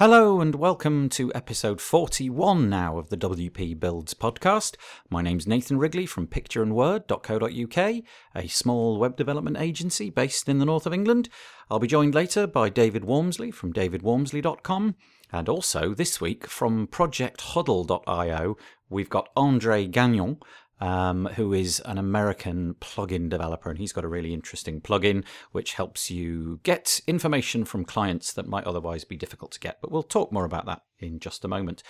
[0.00, 4.76] Hello and welcome to episode 41 now of the WP Builds podcast.
[5.10, 8.02] My name's Nathan Wrigley from pictureandword.co.uk,
[8.34, 11.28] a small web development agency based in the north of England.
[11.70, 14.94] I'll be joined later by David Waumsley from davidwaumsley.com
[15.32, 18.56] and also this week from projecthuddle.io
[18.88, 20.38] we've got Andre Gagnon,
[20.80, 25.74] um, who is an American plugin developer, and he's got a really interesting plugin which
[25.74, 29.80] helps you get information from clients that might otherwise be difficult to get.
[29.80, 31.82] But we'll talk more about that in just a moment.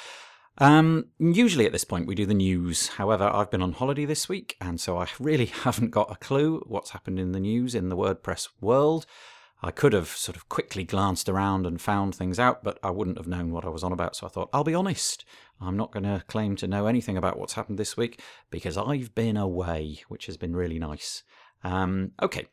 [0.59, 2.89] Um, usually at this point we do the news.
[2.89, 6.63] However, I've been on holiday this week, and so I really haven't got a clue
[6.67, 9.07] what's happened in the news in the WordPress world.
[9.63, 13.19] I could have sort of quickly glanced around and found things out, but I wouldn't
[13.19, 14.17] have known what I was on about.
[14.17, 15.25] So I thought, I'll be honest.
[15.61, 19.15] I'm not going to claim to know anything about what's happened this week because I've
[19.15, 21.23] been away, which has been really nice.
[21.63, 22.47] Um, okay.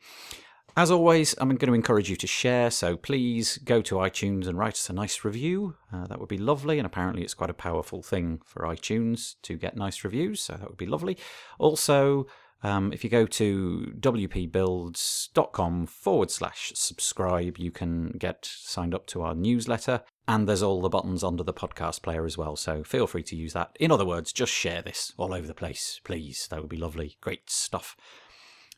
[0.76, 4.56] As always, I'm going to encourage you to share, so please go to iTunes and
[4.56, 5.74] write us a nice review.
[5.92, 9.56] Uh, that would be lovely, and apparently it's quite a powerful thing for iTunes to
[9.56, 11.18] get nice reviews, so that would be lovely.
[11.58, 12.28] Also,
[12.62, 19.22] um, if you go to wpbuilds.com forward slash subscribe, you can get signed up to
[19.22, 20.02] our newsletter.
[20.28, 22.54] And there's all the buttons under the podcast player as well.
[22.54, 23.74] So feel free to use that.
[23.80, 26.46] In other words, just share this all over the place, please.
[26.50, 27.16] That would be lovely.
[27.22, 27.96] Great stuff.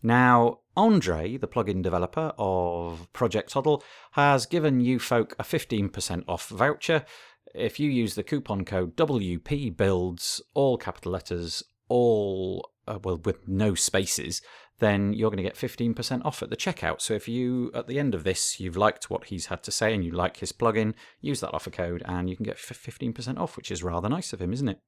[0.01, 6.49] Now, Andre, the plugin developer of Project Huddle, has given you folk a 15% off
[6.49, 7.05] voucher.
[7.53, 13.75] If you use the coupon code WPBuilds, all capital letters, all uh, well with no
[13.75, 14.41] spaces,
[14.81, 17.01] then you're going to get 15% off at the checkout.
[17.01, 19.95] So if you at the end of this you've liked what he's had to say
[19.95, 23.57] and you like his plugin, use that offer code and you can get 15% off,
[23.57, 24.81] which is rather nice of him, isn't it?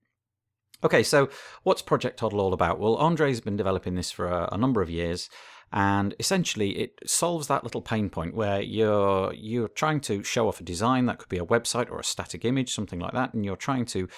[0.84, 1.28] Okay, so
[1.62, 2.80] what's Project Huddle all about?
[2.80, 5.30] Well, Andre's been developing this for a, a number of years,
[5.72, 10.60] and essentially it solves that little pain point where you're you're trying to show off
[10.60, 13.44] a design that could be a website or a static image, something like that, and
[13.44, 14.08] you're trying to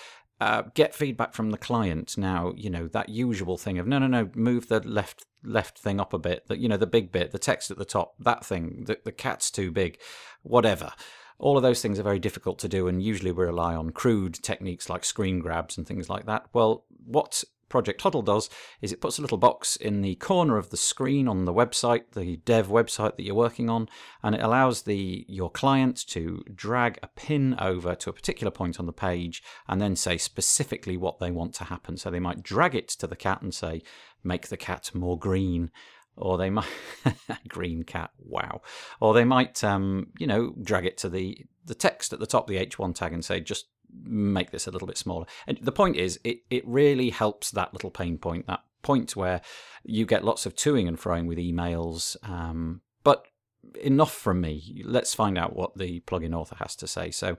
[0.44, 2.18] uh, get feedback from the client.
[2.18, 5.98] Now, you know that usual thing of no, no, no, move the left left thing
[5.98, 6.46] up a bit.
[6.48, 9.12] That you know the big bit, the text at the top, that thing, the, the
[9.12, 9.98] cat's too big,
[10.42, 10.92] whatever.
[11.38, 14.34] All of those things are very difficult to do, and usually we rely on crude
[14.34, 16.44] techniques like screen grabs and things like that.
[16.52, 17.42] Well, what
[17.74, 18.48] Project Huddle does
[18.80, 22.12] is it puts a little box in the corner of the screen on the website,
[22.12, 23.88] the dev website that you're working on,
[24.22, 28.78] and it allows the your client to drag a pin over to a particular point
[28.78, 31.96] on the page and then say specifically what they want to happen.
[31.96, 33.82] So they might drag it to the cat and say,
[34.22, 35.72] make the cat more green
[36.16, 36.68] or they might
[37.48, 38.60] green cat wow
[39.00, 42.46] or they might um, you know drag it to the the text at the top
[42.46, 43.66] the h1 tag and say just
[44.02, 45.26] make this a little bit smaller.
[45.46, 49.40] And the point is, it, it really helps that little pain point, that point where
[49.84, 52.16] you get lots of toing and froing with emails.
[52.28, 53.26] Um, but
[53.82, 54.82] enough from me.
[54.84, 57.10] Let's find out what the plugin author has to say.
[57.10, 57.36] So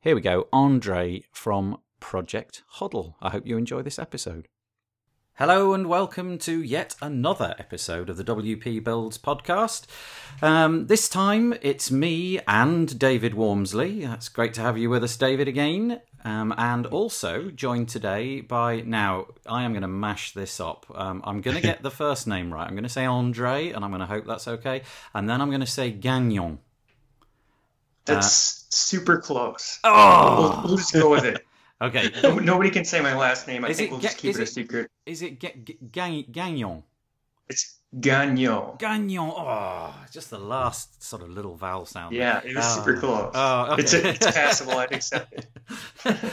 [0.00, 0.48] here we go.
[0.52, 3.16] Andre from Project Huddle.
[3.20, 4.48] I hope you enjoy this episode.
[5.38, 9.84] Hello and welcome to yet another episode of the WP Builds podcast.
[10.40, 14.00] Um, this time it's me and David Waumsley.
[14.00, 16.00] That's great to have you with us, David, again.
[16.24, 20.86] Um, and also joined today by now I am going to mash this up.
[20.94, 22.66] Um, I'm going to get the first name right.
[22.66, 24.84] I'm going to say Andre, and I'm going to hope that's okay.
[25.12, 26.60] And then I'm going to say Gagnon.
[28.06, 29.80] That's uh, super close.
[29.84, 31.45] Oh, we'll, we'll just go with it.
[31.80, 32.10] Okay.
[32.22, 33.64] Nobody can say my last name.
[33.64, 34.90] I is think we'll just keep it, it, a secret.
[35.04, 35.38] Is it
[35.92, 36.82] Gagnon?
[37.48, 38.76] It's Gagnon.
[38.78, 39.32] Gagnon.
[39.36, 42.14] Oh, just the last sort of little vowel sound.
[42.14, 42.76] Yeah, it was oh.
[42.76, 43.30] super close.
[43.34, 43.82] Oh, okay.
[43.82, 44.72] it's, a, it's passable.
[44.72, 45.46] I'd accept it.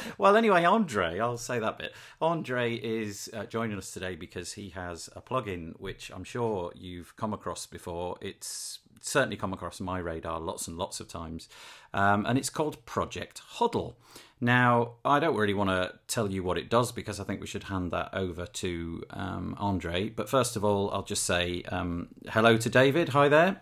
[0.17, 1.93] well, anyway, Andre, I'll say that bit.
[2.21, 7.15] Andre is uh, joining us today because he has a plugin which I'm sure you've
[7.15, 8.17] come across before.
[8.19, 11.47] It's certainly come across my radar lots and lots of times,
[11.93, 13.97] um, and it's called Project Huddle.
[14.43, 17.47] Now, I don't really want to tell you what it does because I think we
[17.47, 20.09] should hand that over to um, Andre.
[20.09, 23.07] But first of all, I'll just say um, hello to David.
[23.07, 23.61] Hi there.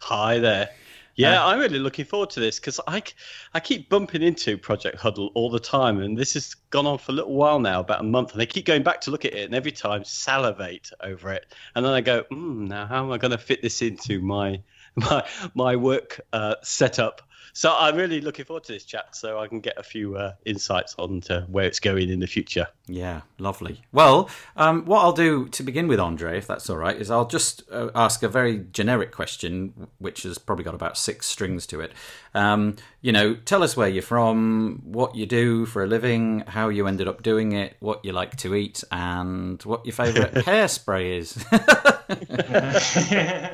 [0.00, 0.70] Hi there.
[1.14, 3.04] Yeah, uh, I'm really looking forward to this because I,
[3.54, 7.12] I keep bumping into Project Huddle all the time, and this has gone on for
[7.12, 9.32] a little while now, about a month, and I keep going back to look at
[9.32, 11.46] it, and every time salivate over it,
[11.76, 14.60] and then I go, mm, now how am I going to fit this into my
[15.10, 17.22] my my work uh, setup?
[17.56, 20.34] So I'm really looking forward to this chat, so I can get a few uh,
[20.44, 22.66] insights on to where it's going in the future.
[22.86, 23.80] Yeah, lovely.
[23.92, 27.26] Well, um, what I'll do to begin with, Andre, if that's all right, is I'll
[27.26, 31.80] just uh, ask a very generic question, which has probably got about six strings to
[31.80, 31.92] it.
[32.34, 36.68] Um, you know, tell us where you're from, what you do for a living, how
[36.68, 41.16] you ended up doing it, what you like to eat, and what your favourite hairspray
[41.16, 41.42] is.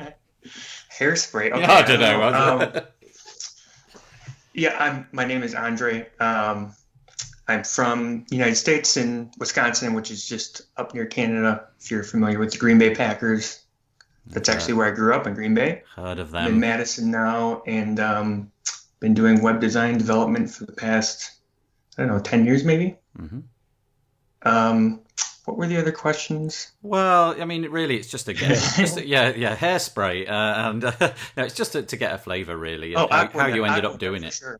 [0.99, 1.51] hairspray.
[1.51, 2.77] Okay, I don't know.
[2.77, 2.83] Um,
[4.53, 5.07] yeah, I'm.
[5.11, 6.07] My name is Andre.
[6.19, 6.73] Um,
[7.47, 11.67] I'm from the United States in Wisconsin, which is just up near Canada.
[11.79, 13.63] If you're familiar with the Green Bay Packers,
[14.27, 15.83] that's actually where I grew up in Green Bay.
[15.95, 16.59] Heard of I'm in them?
[16.61, 18.51] Madison now, and um,
[18.99, 21.31] been doing web design development for the past
[21.97, 22.97] I don't know ten years maybe.
[23.17, 23.39] hmm
[24.43, 25.01] Um,
[25.45, 26.71] what were the other questions?
[26.81, 30.83] Well, I mean, really, it's just a get, just a, yeah, yeah, hairspray, uh, and
[30.85, 30.93] uh,
[31.37, 33.99] no, it's just to, to get a flavour, really, and how, how you ended up
[33.99, 34.33] doing it.
[34.33, 34.59] Sure.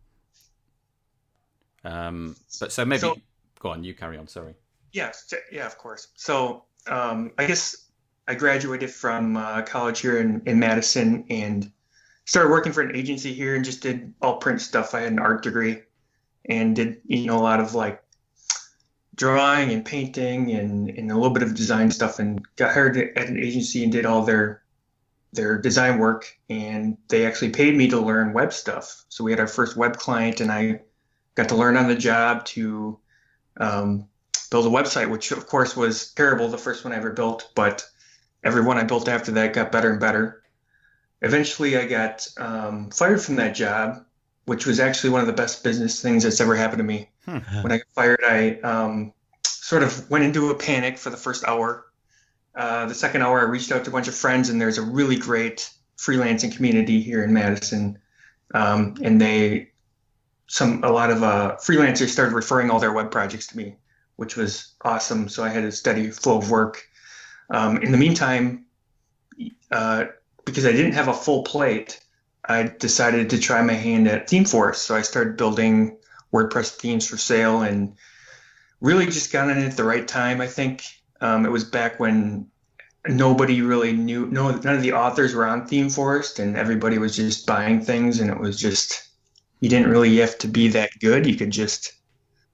[1.85, 3.17] Um, but so maybe So-
[3.59, 4.27] go on, you carry on.
[4.27, 4.55] Sorry.
[4.91, 6.09] Yes, yeah, of course.
[6.15, 7.87] So um, I guess
[8.27, 11.71] I graduated from uh, college here in, in Madison and
[12.25, 14.93] started working for an agency here and just did all print stuff.
[14.93, 15.81] I had an art degree
[16.45, 18.02] and did you know a lot of like
[19.15, 23.27] drawing and painting and, and a little bit of design stuff and got hired at
[23.27, 24.61] an agency and did all their
[25.33, 29.03] their design work and they actually paid me to learn web stuff.
[29.09, 30.81] So we had our first web client and I
[31.33, 32.99] got to learn on the job to
[33.57, 34.07] um,
[34.51, 37.83] build a website, which of course was terrible, the first one I ever built, but
[38.43, 40.43] every one I built after that got better and better.
[41.23, 44.05] Eventually, I got um, fired from that job,
[44.45, 47.09] which was actually one of the best business things that's ever happened to me.
[47.25, 47.37] Hmm.
[47.61, 49.13] When I got fired, I um,
[49.45, 51.85] sort of went into a panic for the first hour.
[52.55, 54.81] Uh, the second hour, I reached out to a bunch of friends, and there's a
[54.81, 57.97] really great freelancing community here in Madison,
[58.53, 59.71] um, and they
[60.47, 63.75] some a lot of uh, freelancers started referring all their web projects to me,
[64.17, 65.29] which was awesome.
[65.29, 66.83] So I had a steady flow of work.
[67.49, 68.65] Um, in the meantime,
[69.71, 70.05] uh,
[70.45, 71.99] because I didn't have a full plate,
[72.45, 74.75] I decided to try my hand at ThemeForest.
[74.75, 75.97] So I started building
[76.33, 77.95] WordPress themes for sale and
[78.81, 80.41] really just got in at the right time.
[80.41, 80.83] I think
[81.21, 82.47] um, it was back when
[83.07, 87.47] nobody really knew, no, none of the authors were on ThemeForest and everybody was just
[87.47, 89.09] buying things and it was just
[89.63, 91.25] you didn't really have to be that good.
[91.25, 91.93] You could just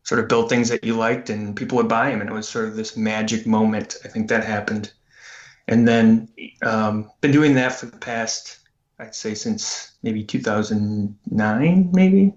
[0.03, 2.21] sort of build things that you liked and people would buy them.
[2.21, 3.95] And it was sort of this magic moment.
[4.05, 4.93] I think that happened.
[5.67, 6.29] And then
[6.61, 8.58] um, been doing that for the past,
[8.99, 12.33] I'd say since maybe 2009, maybe.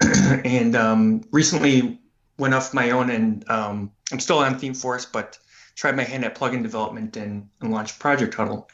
[0.00, 2.00] and um, recently
[2.38, 5.38] went off my own and um, I'm still on Theme ThemeForest, but
[5.74, 8.68] tried my hand at plugin development and, and launched Project Huddle,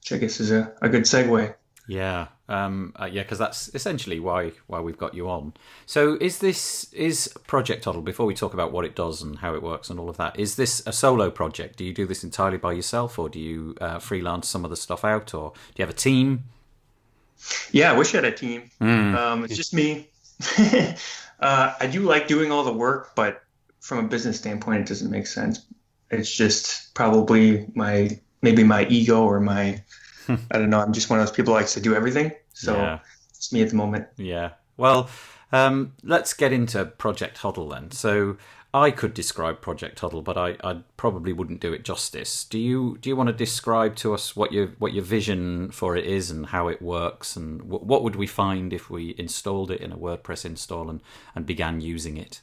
[0.00, 1.54] which I guess is a, a good segue.
[1.88, 5.54] Yeah, um, uh, yeah, because that's essentially why why we've got you on.
[5.86, 8.02] So, is this is Project Huddle?
[8.02, 10.38] Before we talk about what it does and how it works and all of that,
[10.38, 11.76] is this a solo project?
[11.76, 14.76] Do you do this entirely by yourself, or do you uh, freelance some of the
[14.76, 16.44] stuff out, or do you have a team?
[17.72, 18.70] Yeah, I wish I had a team.
[18.80, 19.14] Mm.
[19.14, 20.08] Um, it's just me.
[21.40, 23.42] uh, I do like doing all the work, but
[23.80, 25.64] from a business standpoint, it doesn't make sense.
[26.10, 29.82] It's just probably my maybe my ego or my
[30.28, 30.80] I don't know.
[30.80, 32.32] I'm just one of those people who likes to do everything.
[32.52, 32.98] So Yeah.
[33.30, 34.06] it's me at the moment.
[34.16, 34.50] Yeah.
[34.76, 35.08] Well,
[35.52, 37.90] um, let's get into Project Huddle then.
[37.90, 38.36] So
[38.72, 42.44] I could describe Project Huddle, but I, I probably wouldn't do it justice.
[42.44, 45.96] Do you do you want to describe to us what your what your vision for
[45.96, 49.70] it is and how it works and w- what would we find if we installed
[49.70, 51.00] it in a WordPress install and,
[51.36, 52.40] and began using it?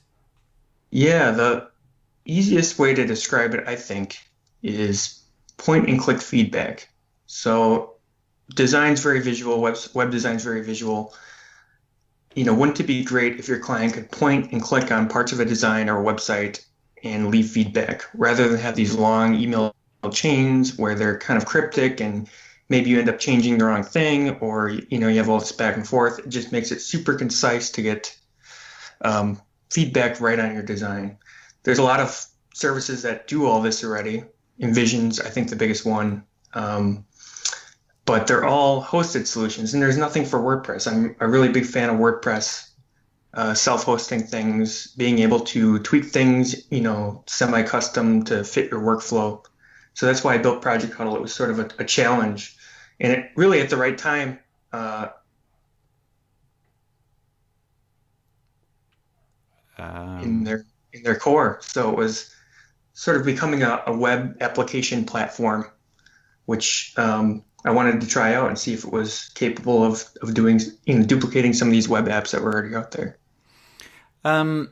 [0.90, 1.70] Yeah, the
[2.26, 4.18] easiest way to describe it, I think,
[4.64, 5.20] is
[5.58, 6.88] point and click feedback.
[7.34, 7.94] So
[8.54, 11.16] design's very visual, web, web design's very visual.
[12.36, 15.32] You know, wouldn't it be great if your client could point and click on parts
[15.32, 16.66] of a design or a website
[17.04, 19.74] and leave feedback rather than have these long email
[20.12, 22.28] chains where they're kind of cryptic and
[22.68, 25.54] maybe you end up changing the wrong thing or you know you have all this
[25.54, 26.20] back and forth?
[26.20, 28.14] It just makes it super concise to get
[29.00, 31.18] um, feedback right on your design.
[31.64, 34.26] There's a lot of services that do all this already.
[34.60, 36.24] InVision's i think the biggest one.
[36.54, 37.06] Um,
[38.06, 40.92] but they're all hosted solutions and there's nothing for wordpress.
[40.92, 42.70] I'm a really big fan of wordpress
[43.34, 49.44] uh, self-hosting things being able to tweak things you know semi-custom to fit your workflow.
[49.94, 51.16] So that's why i built project huddle.
[51.16, 52.58] It was sort of a, a challenge.
[53.00, 54.40] And it really at the right time
[54.72, 55.10] uh,
[59.82, 61.60] Um, in their in their core.
[61.62, 62.34] So it was
[62.94, 65.66] sort of becoming a, a web application platform,
[66.46, 70.34] which um, I wanted to try out and see if it was capable of, of
[70.34, 73.18] doing you know duplicating some of these web apps that were already out there.
[74.24, 74.72] Um,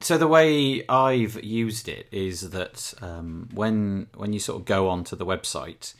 [0.00, 4.88] so the way I've used it is that um, when when you sort of go
[4.88, 5.94] onto the website,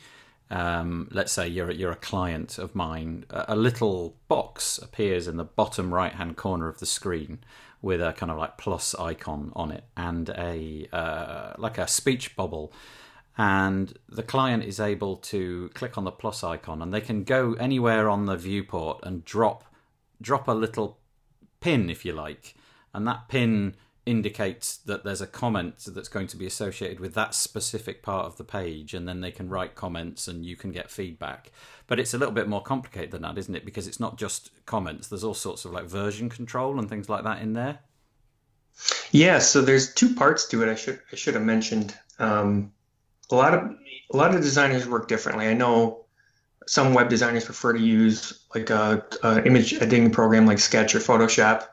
[0.50, 5.44] um, let's say you're you're a client of mine, a little box appears in the
[5.44, 7.38] bottom right hand corner of the screen
[7.80, 12.34] with a kind of like plus icon on it and a uh, like a speech
[12.36, 12.72] bubble
[13.38, 17.54] and the client is able to click on the plus icon and they can go
[17.54, 19.64] anywhere on the viewport and drop
[20.20, 20.98] drop a little
[21.60, 22.54] pin if you like.
[22.92, 23.74] And that pin
[24.04, 28.36] indicates that there's a comment that's going to be associated with that specific part of
[28.36, 31.52] the page and then they can write comments and you can get feedback.
[31.86, 33.64] But it's a little bit more complicated than that isn't it?
[33.64, 35.08] Because it's not just comments.
[35.08, 37.78] There's all sorts of like version control and things like that in there.
[39.10, 41.94] Yeah so there's two parts to it i should i should have mentioned.
[42.18, 42.72] Um,
[43.32, 43.70] a lot of
[44.12, 46.04] a lot of designers work differently i know
[46.66, 50.98] some web designers prefer to use like a, a image editing program like sketch or
[50.98, 51.66] photoshop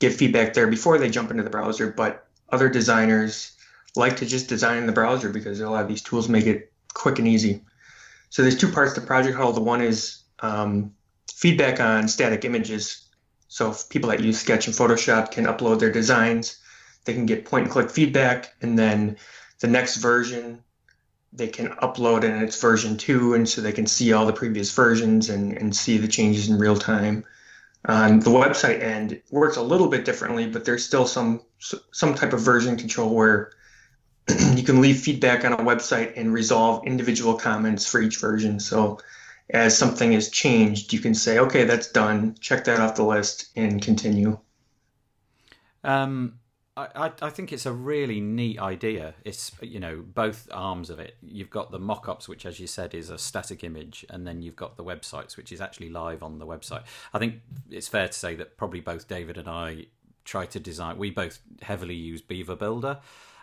[0.00, 1.92] get feedback there before they jump into the browser.
[1.92, 3.52] But other designers
[3.94, 6.72] like to just design in the browser because a lot of these tools make it
[6.94, 7.62] quick and easy.
[8.30, 9.52] So there's two parts to Project Huddle.
[9.52, 10.92] The one is um,
[11.32, 13.08] feedback on static images.
[13.48, 16.58] So people that use Sketch and Photoshop can upload their designs.
[17.04, 19.16] They can get point and click feedback, and then
[19.60, 20.62] the next version
[21.32, 24.72] they can upload and it's version two, and so they can see all the previous
[24.72, 27.24] versions and, and see the changes in real time.
[27.86, 31.40] On the website end works a little bit differently, but there's still some
[31.92, 33.52] some type of version control where
[34.54, 38.60] you can leave feedback on a website and resolve individual comments for each version.
[38.60, 38.98] So
[39.48, 43.50] as something is changed, you can say, okay, that's done, check that off the list,
[43.56, 44.38] and continue.
[45.82, 46.39] Um,
[46.94, 49.14] I, I think it's a really neat idea.
[49.24, 51.16] It's you know both arms of it.
[51.22, 54.56] You've got the mock-ups, which, as you said, is a static image, and then you've
[54.56, 56.82] got the websites, which is actually live on the website.
[57.12, 57.36] I think
[57.70, 59.86] it's fair to say that probably both David and I
[60.24, 60.98] try to design.
[60.98, 62.98] We both heavily use Beaver Builder,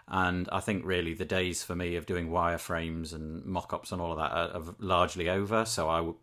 [0.07, 4.11] and I think really the days for me of doing wireframes and mock-ups and all
[4.11, 5.65] of that are, are largely over.
[5.65, 6.15] So I would.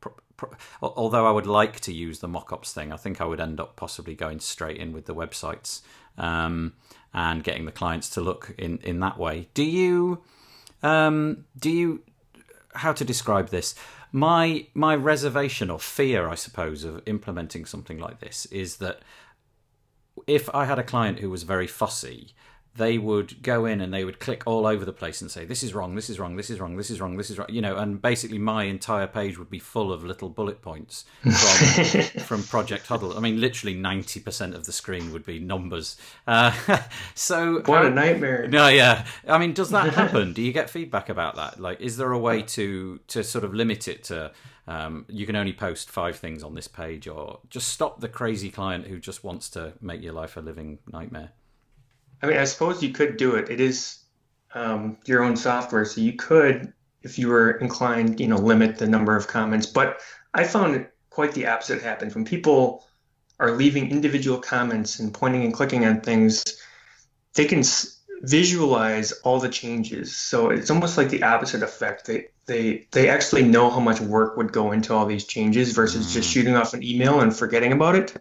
[0.82, 3.76] although I would like to use the mock-ups thing, I think I would end up
[3.76, 5.82] possibly going straight in with the websites
[6.18, 6.74] um,
[7.14, 9.48] and getting the clients to look in, in that way.
[9.54, 10.22] Do you
[10.82, 12.02] um, do you
[12.74, 13.74] how to describe this?
[14.12, 19.00] My my reservation or fear, I suppose, of implementing something like this is that
[20.26, 22.34] if I had a client who was very fussy
[22.76, 25.62] they would go in and they would click all over the place and say this
[25.62, 27.62] is wrong this is wrong this is wrong this is wrong this is wrong you
[27.62, 32.42] know and basically my entire page would be full of little bullet points from, from
[32.42, 33.16] project huddle.
[33.16, 35.96] I mean literally 90% of the screen would be numbers.
[36.26, 36.52] Uh,
[37.14, 38.48] so what a nightmare.
[38.48, 39.06] No yeah.
[39.28, 40.32] I mean does that happen?
[40.32, 41.60] Do you get feedback about that?
[41.60, 44.32] Like is there a way to to sort of limit it to
[44.66, 48.50] um, you can only post five things on this page or just stop the crazy
[48.50, 51.32] client who just wants to make your life a living nightmare
[52.24, 53.50] I mean, I suppose you could do it.
[53.50, 53.98] It is
[54.54, 58.86] um, your own software, so you could, if you were inclined, you know, limit the
[58.86, 59.66] number of comments.
[59.66, 60.00] But
[60.32, 62.82] I found quite the opposite happens when people
[63.38, 66.42] are leaving individual comments and pointing and clicking on things.
[67.34, 67.62] They can
[68.22, 72.06] visualize all the changes, so it's almost like the opposite effect.
[72.06, 76.06] They they they actually know how much work would go into all these changes versus
[76.06, 76.14] mm.
[76.14, 78.16] just shooting off an email and forgetting about it.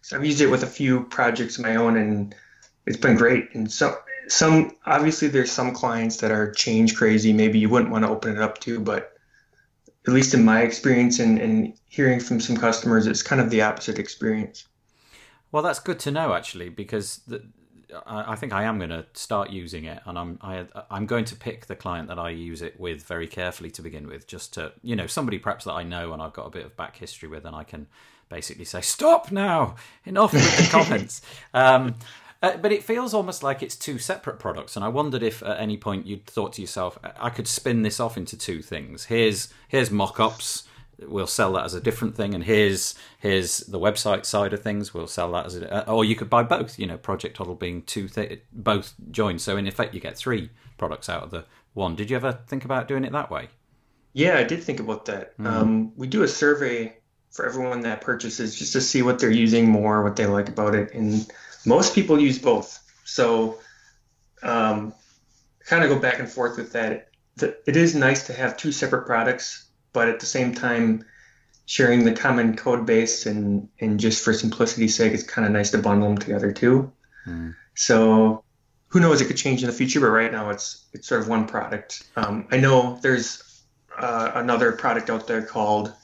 [0.00, 2.36] So I've used it with a few projects of my own and
[2.86, 3.54] it's been great.
[3.54, 3.96] And so
[4.28, 7.32] some obviously there's some clients that are change crazy.
[7.32, 9.12] Maybe you wouldn't want to open it up to, but
[10.06, 13.62] at least in my experience and, and hearing from some customers, it's kind of the
[13.62, 14.66] opposite experience.
[15.52, 17.44] Well, that's good to know actually, because the,
[18.06, 21.06] I think I am going to start using it, and I'm I, am i am
[21.06, 24.26] going to pick the client that I use it with very carefully to begin with,
[24.26, 26.76] just to you know somebody perhaps that I know and I've got a bit of
[26.76, 27.86] back history with, and I can
[28.30, 31.20] basically say stop now, enough with the comments.
[31.54, 31.96] Um,
[32.42, 35.60] uh, but it feels almost like it's two separate products, and I wondered if at
[35.60, 39.04] any point you'd thought to yourself, I could spin this off into two things.
[39.04, 40.64] Here's here's mock-ups.
[40.98, 44.92] We'll sell that as a different thing, and here's here's the website side of things.
[44.92, 46.78] We'll sell that as a, uh, or you could buy both.
[46.78, 50.50] You know, Project Huddle being two th- both joined, so in effect you get three
[50.78, 51.44] products out of the
[51.74, 51.96] one.
[51.96, 53.48] Did you ever think about doing it that way?
[54.12, 55.32] Yeah, I did think about that.
[55.38, 55.46] Mm-hmm.
[55.46, 56.96] Um, we do a survey
[57.30, 60.74] for everyone that purchases just to see what they're using more, what they like about
[60.74, 61.26] it, and
[61.64, 62.78] most people use both.
[63.04, 63.58] So,
[64.42, 64.94] um,
[65.64, 67.08] kind of go back and forth with that.
[67.40, 71.04] It is nice to have two separate products, but at the same time,
[71.66, 75.70] sharing the common code base and, and just for simplicity's sake, it's kind of nice
[75.70, 76.92] to bundle them together too.
[77.26, 77.54] Mm.
[77.74, 78.44] So,
[78.88, 79.20] who knows?
[79.22, 82.06] It could change in the future, but right now it's it's sort of one product.
[82.16, 83.62] Um, I know there's
[83.96, 85.94] uh, another product out there called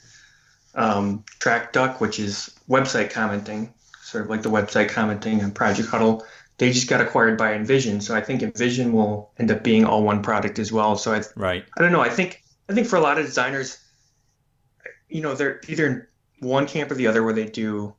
[0.75, 3.75] um, TrackDuck, which is website commenting,
[4.09, 6.25] sort of like the website commenting on Project Huddle.
[6.57, 8.03] They just got acquired by InVision.
[8.03, 10.97] so I think InVision will end up being all one product as well.
[10.97, 11.65] So I, right.
[11.77, 12.01] I don't know.
[12.01, 13.79] I think I think for a lot of designers,
[15.09, 16.07] you know, they're either in
[16.49, 17.95] one camp or the other, where they do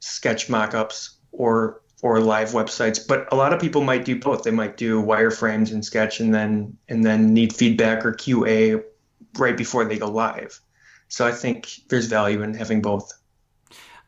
[0.00, 3.06] sketch mockups or or live websites.
[3.06, 4.42] But a lot of people might do both.
[4.42, 8.82] They might do wireframes and sketch, and then and then need feedback or QA
[9.38, 10.60] right before they go live.
[11.08, 13.12] So I think there's value in having both.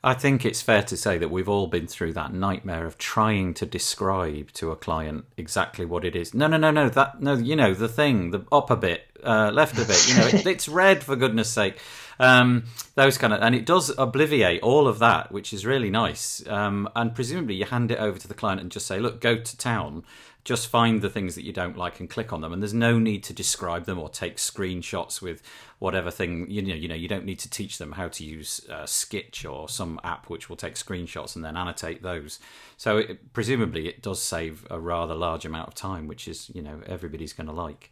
[0.05, 3.55] I think it's fair to say that we've all been through that nightmare of trying
[3.55, 6.35] to describe to a client exactly what it is.
[6.35, 6.91] No, no, no, no.
[6.91, 10.07] That no, you know the thing, the up a bit, uh, left a bit.
[10.07, 11.79] You know, it, it's red for goodness sake.
[12.21, 12.65] Um,
[12.97, 16.47] those kind of, and it does obliviate all of that, which is really nice.
[16.47, 19.39] Um, and presumably, you hand it over to the client and just say, "Look, go
[19.39, 20.05] to town."
[20.45, 22.53] Just find the things that you don't like and click on them.
[22.53, 25.43] And there's no need to describe them or take screenshots with
[25.79, 28.61] whatever thing you know you know you don't need to teach them how to use
[28.71, 32.39] uh, sketch or some app which will take screenshots and then annotate those.
[32.77, 36.63] So it, presumably it does save a rather large amount of time which is you
[36.63, 37.91] know everybody's going to like.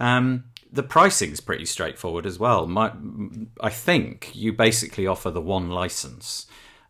[0.00, 2.68] Um, the pricing's pretty straightforward as well.
[2.68, 2.92] My,
[3.60, 6.46] i think you basically offer the one license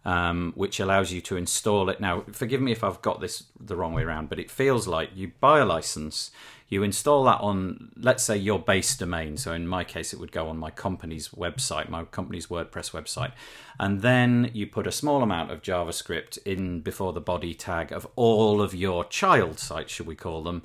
[0.08, 2.00] um, which allows you to install it.
[2.00, 5.10] Now, forgive me if I've got this the wrong way around, but it feels like
[5.14, 6.30] you buy a license,
[6.70, 9.36] you install that on, let's say, your base domain.
[9.36, 13.32] So in my case, it would go on my company's website, my company's WordPress website.
[13.78, 18.06] And then you put a small amount of JavaScript in before the body tag of
[18.16, 20.62] all of your child sites, should we call them.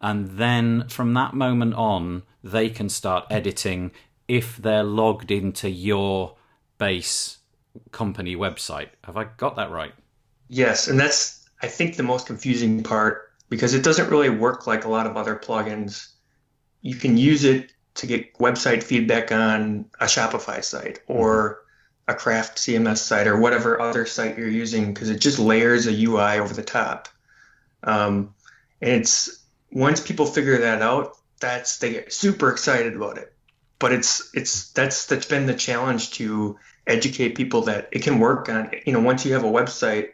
[0.00, 3.90] And then from that moment on, they can start editing
[4.26, 6.36] if they're logged into your
[6.78, 7.36] base
[7.92, 8.88] company website.
[9.04, 9.92] Have I got that right?
[10.48, 14.84] Yes, and that's I think the most confusing part because it doesn't really work like
[14.84, 16.08] a lot of other plugins.
[16.82, 21.62] You can use it to get website feedback on a Shopify site or
[22.08, 26.04] a craft CMS site or whatever other site you're using because it just layers a
[26.04, 27.08] UI over the top.
[27.82, 28.34] Um,
[28.80, 33.32] and it's once people figure that out, that's they get super excited about it.
[33.78, 38.48] But it's it's that's that's been the challenge to educate people that it can work
[38.48, 40.10] on, you know, once you have a website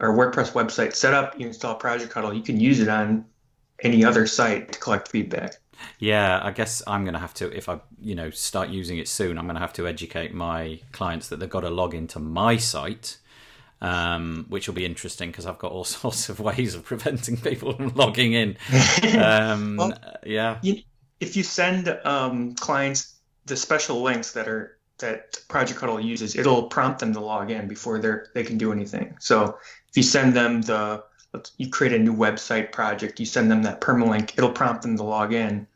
[0.00, 3.24] or WordPress website set up, you install Project Huddle, you can use it on
[3.82, 5.54] any other site to collect feedback.
[6.00, 9.06] Yeah, I guess I'm going to have to, if I, you know, start using it
[9.06, 12.18] soon, I'm going to have to educate my clients that they've got to log into
[12.18, 13.18] my site,
[13.80, 17.74] um, which will be interesting because I've got all sorts of ways of preventing people
[17.74, 18.56] from logging in.
[19.18, 19.92] Um, well,
[20.26, 20.58] yeah.
[20.62, 20.82] You,
[21.20, 23.14] if you send um, clients
[23.46, 27.68] the special links that are that Project Huddle uses, it'll prompt them to log in
[27.68, 29.16] before they they can do anything.
[29.20, 29.58] So
[29.88, 31.04] if you send them the
[31.56, 35.02] you create a new website project, you send them that permalink, it'll prompt them to
[35.02, 35.66] log in,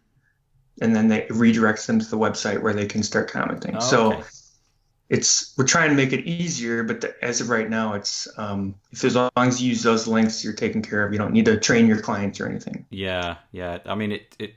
[0.80, 3.76] and then they redirects them to the website where they can start commenting.
[3.76, 4.22] Oh, so okay.
[5.08, 8.74] it's we're trying to make it easier, but the, as of right now, it's um,
[8.90, 11.12] if as long as you use those links, you're taken care of.
[11.12, 12.86] You don't need to train your clients or anything.
[12.90, 13.78] Yeah, yeah.
[13.84, 14.54] I mean, it it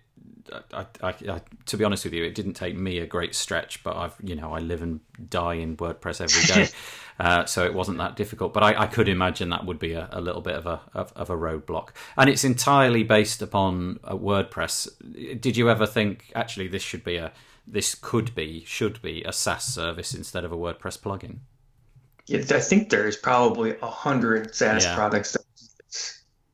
[0.51, 3.83] I, I, I, to be honest with you, it didn't take me a great stretch,
[3.83, 6.71] but I've, you know, I live and die in WordPress every day,
[7.19, 8.53] uh, so it wasn't that difficult.
[8.53, 11.11] But I, I could imagine that would be a, a little bit of a of,
[11.15, 15.39] of, a roadblock, and it's entirely based upon uh, WordPress.
[15.39, 17.31] Did you ever think actually this should be a
[17.67, 21.37] this could be should be a SaaS service instead of a WordPress plugin?
[22.27, 24.95] Yeah, I think there's probably a hundred SaaS yeah.
[24.95, 25.37] products.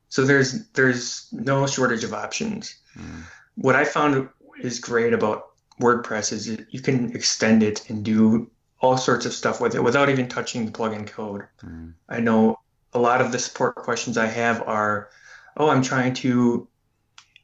[0.09, 2.75] So there's there's no shortage of options.
[2.97, 3.23] Mm
[3.61, 4.29] what I found
[4.61, 9.61] is great about WordPress is you can extend it and do all sorts of stuff
[9.61, 11.47] with it without even touching the plugin code.
[11.63, 11.93] Mm.
[12.09, 12.57] I know
[12.93, 15.09] a lot of the support questions I have are,
[15.57, 16.67] oh, I'm trying to,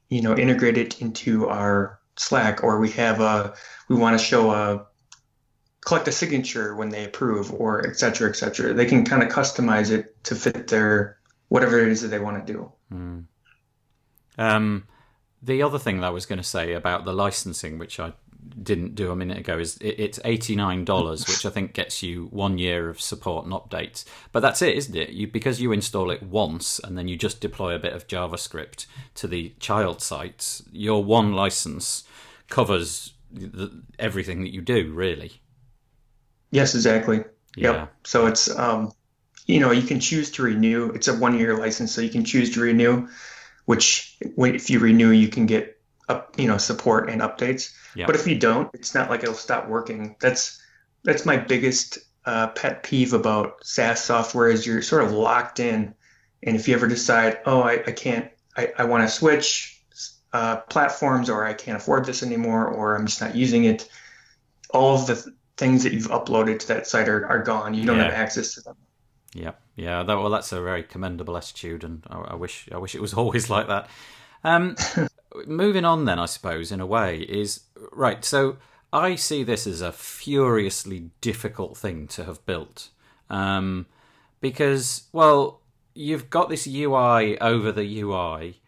[0.09, 3.53] you know, integrate it into our Slack, or we have a,
[3.87, 4.85] we want to show a,
[5.85, 8.73] collect a signature when they approve, or et cetera, et cetera.
[8.73, 11.17] They can kind of customize it to fit their
[11.49, 12.71] whatever it is that they want to do.
[12.91, 13.25] Mm.
[14.37, 14.87] Um,
[15.41, 18.13] the other thing that I was going to say about the licensing, which I
[18.61, 22.27] didn't do a minute ago, is it's eighty nine dollars, which I think gets you
[22.31, 24.05] one year of support and updates.
[24.31, 25.09] But that's it, isn't it?
[25.09, 28.87] You because you install it once and then you just deploy a bit of JavaScript
[29.15, 30.63] to the child sites.
[30.71, 32.03] Your one license
[32.49, 35.41] covers the, everything that you do, really.
[36.51, 37.23] Yes, exactly.
[37.55, 37.73] Yeah.
[37.73, 37.93] Yep.
[38.05, 38.91] So it's um,
[39.45, 40.89] you know, you can choose to renew.
[40.91, 43.07] It's a one year license, so you can choose to renew
[43.67, 45.77] which if you renew, you can get
[46.07, 47.73] up, you know, support and updates.
[48.07, 50.15] But if you don't, it's not like it'll stop working.
[50.21, 50.61] That's
[51.03, 55.93] that's my biggest uh, pet peeve about SaaS software is you're sort of locked in,
[56.43, 59.81] and if you ever decide, oh, I, I can't, I, I want to switch,
[60.31, 63.89] uh, platforms, or I can't afford this anymore, or I'm just not using it,
[64.69, 67.73] all of the th- things that you've uploaded to that site are, are gone.
[67.73, 68.05] You don't yeah.
[68.05, 68.77] have access to them.
[69.37, 70.01] Yeah, yeah.
[70.01, 73.13] That, well, that's a very commendable attitude, and I, I wish I wish it was
[73.21, 73.89] always like that.
[74.43, 74.75] Um,
[75.45, 78.25] moving on, then I suppose in a way is right.
[78.25, 78.57] So
[78.91, 82.89] I see this as a furiously difficult thing to have built,
[83.29, 83.85] um,
[84.41, 85.61] because well,
[85.93, 88.59] you've got this UI over the UI.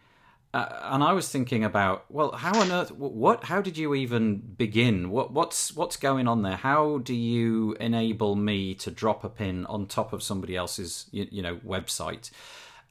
[0.52, 4.38] Uh, and I was thinking about, well, how on earth, what, how did you even
[4.38, 5.12] begin?
[5.12, 6.56] What, what's, what's going on there?
[6.56, 11.28] How do you enable me to drop a pin on top of somebody else's, you,
[11.30, 12.32] you know, website?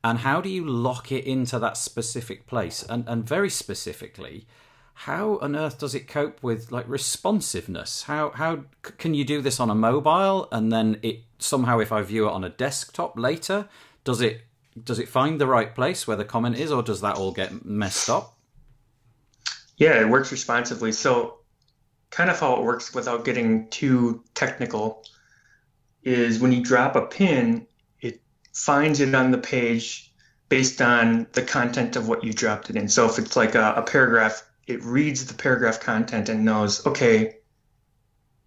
[0.05, 2.85] And how do you lock it into that specific place?
[2.88, 4.47] And, and very specifically,
[4.94, 8.03] how on earth does it cope with like responsiveness?
[8.03, 12.03] How, how can you do this on a mobile and then it somehow, if I
[12.03, 13.68] view it on a desktop later,
[14.05, 14.42] does it
[14.85, 17.64] does it find the right place where the comment is, or does that all get
[17.64, 18.37] messed up?
[19.77, 20.93] Yeah, it works responsively.
[20.93, 21.38] So,
[22.11, 25.05] kind of how it works without getting too technical
[26.03, 27.67] is when you drop a pin,
[28.01, 28.21] it
[28.55, 30.12] finds it on the page
[30.49, 32.88] based on the content of what you dropped it in.
[32.88, 37.37] So, if it's like a, a paragraph, it reads the paragraph content and knows, okay,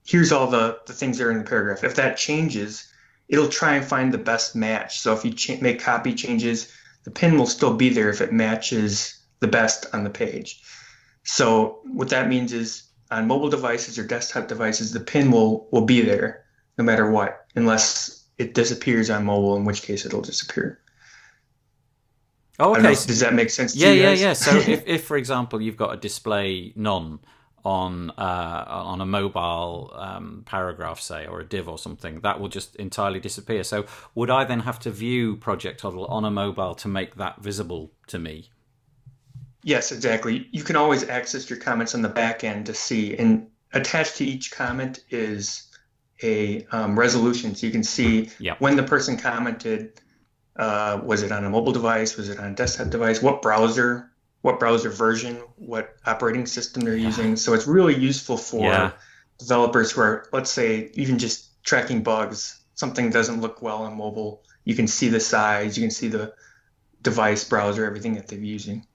[0.06, 1.84] here's all the, the things that are in the paragraph.
[1.84, 2.91] If that changes,
[3.32, 5.00] it'll try and find the best match.
[5.00, 6.72] So if you cha- make copy changes,
[7.06, 10.62] the pin will still be there if it matches the best on the page.
[11.24, 15.86] So what that means is on mobile devices or desktop devices, the pin will will
[15.86, 16.46] be there
[16.78, 20.80] no matter what, unless it disappears on mobile, in which case it'll disappear.
[22.60, 22.82] Oh, okay.
[22.82, 23.76] Know, does that make sense?
[23.76, 24.34] yeah, yeah, yeah.
[24.34, 27.20] So if, if, for example, you've got a display none
[27.64, 32.48] on uh, on a mobile um, paragraph, say, or a div or something, that will
[32.48, 33.64] just entirely disappear.
[33.64, 37.42] So, would I then have to view Project Huddle on a mobile to make that
[37.42, 38.50] visible to me?
[39.64, 40.48] Yes, exactly.
[40.52, 44.26] You can always access your comments on the back end to see, and attached to
[44.26, 45.68] each comment is
[46.24, 48.60] a um, resolution, so you can see yep.
[48.60, 49.94] when the person commented.
[50.54, 52.18] Uh, was it on a mobile device?
[52.18, 53.22] Was it on a desktop device?
[53.22, 54.11] What browser
[54.42, 57.36] what browser version, what operating system they're using.
[57.36, 58.92] So it's really useful for yeah.
[59.38, 62.62] developers who are, let's say, even just tracking bugs.
[62.76, 64.44] Something doesn't look well on mobile.
[64.64, 66.34] You can see the size, you can see the
[67.02, 68.86] device, browser, everything that they're using.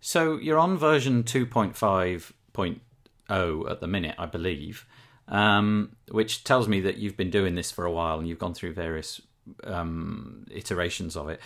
[0.00, 4.86] So you're on version 2.5.0 at the minute, I believe,
[5.28, 8.54] um, which tells me that you've been doing this for a while and you've gone
[8.54, 9.20] through various
[9.64, 11.40] um, iterations of it.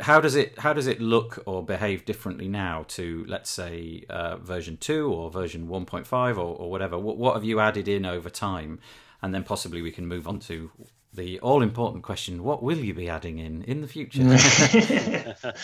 [0.00, 4.36] How does it how does it look or behave differently now to let's say uh,
[4.36, 6.98] version two or version one point five or, or whatever?
[6.98, 8.80] What, what have you added in over time?
[9.22, 10.70] And then possibly we can move on to
[11.12, 14.22] the all important question: What will you be adding in in the future?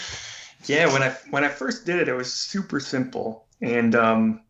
[0.66, 4.40] yeah, when I when I first did it, it was super simple, and um,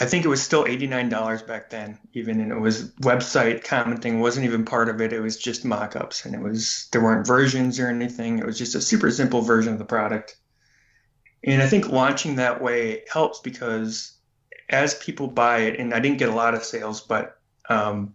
[0.00, 4.46] I think it was still $89 back then, even, and it was website commenting wasn't
[4.46, 5.12] even part of it.
[5.12, 8.38] It was just mock-ups, and it was there weren't versions or anything.
[8.38, 10.36] It was just a super simple version of the product.
[11.44, 14.14] And I think launching that way helps because
[14.68, 18.14] as people buy it, and I didn't get a lot of sales, but um,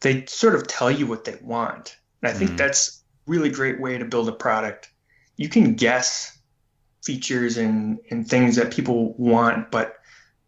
[0.00, 1.96] they sort of tell you what they want.
[2.22, 2.56] And I think mm.
[2.56, 4.90] that's really great way to build a product.
[5.36, 6.38] You can guess
[7.02, 9.96] features and, and things that people want, but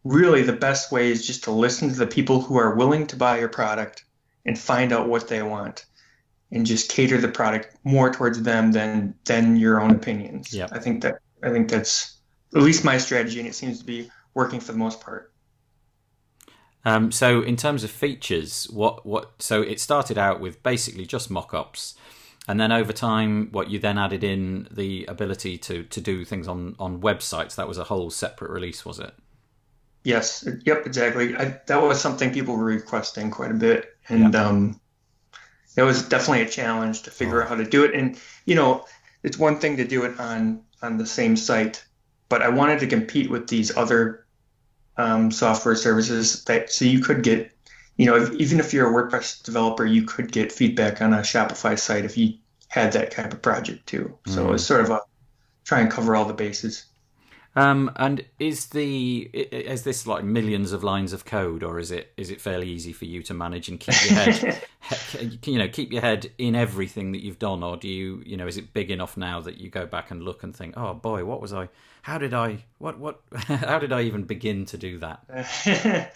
[0.04, 3.16] really the best way is just to listen to the people who are willing to
[3.16, 4.04] buy your product
[4.46, 5.84] and find out what they want
[6.50, 10.52] and just cater the product more towards them than than your own opinions.
[10.52, 10.68] Yeah.
[10.72, 12.18] I think that I think that's
[12.54, 15.32] at least my strategy and it seems to be working for the most part.
[16.84, 21.30] Um, so in terms of features, what what so it started out with basically just
[21.30, 21.94] mock-ups
[22.48, 26.48] and then over time what you then added in the ability to to do things
[26.48, 29.14] on on websites that was a whole separate release was it
[30.08, 30.48] Yes.
[30.64, 30.86] Yep.
[30.86, 31.36] Exactly.
[31.36, 34.46] I, that was something people were requesting quite a bit, and yeah.
[34.46, 34.80] um,
[35.76, 37.42] it was definitely a challenge to figure oh.
[37.42, 37.94] out how to do it.
[37.94, 38.86] And you know,
[39.22, 41.84] it's one thing to do it on on the same site,
[42.30, 44.24] but I wanted to compete with these other
[44.96, 47.52] um, software services that so you could get,
[47.98, 51.18] you know, if, even if you're a WordPress developer, you could get feedback on a
[51.18, 54.16] Shopify site if you had that type of project too.
[54.26, 54.48] So mm.
[54.48, 55.00] it was sort of a
[55.64, 56.86] try and cover all the bases.
[57.56, 62.12] Um, and is the is this like millions of lines of code, or is it
[62.16, 64.62] is it fairly easy for you to manage and keep your head,
[65.44, 68.46] you know, keep your head in everything that you've done, or do you, you know,
[68.46, 71.24] is it big enough now that you go back and look and think, oh boy,
[71.24, 71.68] what was I?
[72.02, 72.64] How did I?
[72.78, 73.20] What what?
[73.34, 76.12] How did I even begin to do that?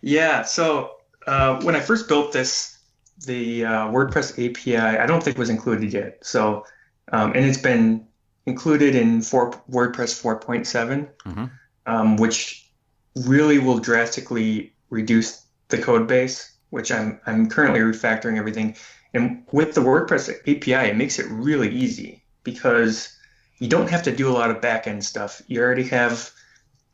[0.00, 0.42] yeah.
[0.42, 2.78] So uh, when I first built this,
[3.26, 6.18] the uh, WordPress API I don't think was included yet.
[6.22, 6.64] So
[7.12, 8.06] um, and it's been
[8.46, 11.44] included in four, WordPress 4.7, mm-hmm.
[11.86, 12.70] um, which
[13.14, 18.76] really will drastically reduce the code base, which I'm I'm currently refactoring everything.
[19.12, 23.16] And with the WordPress API, it makes it really easy because
[23.58, 25.42] you don't have to do a lot of backend stuff.
[25.46, 26.30] You already have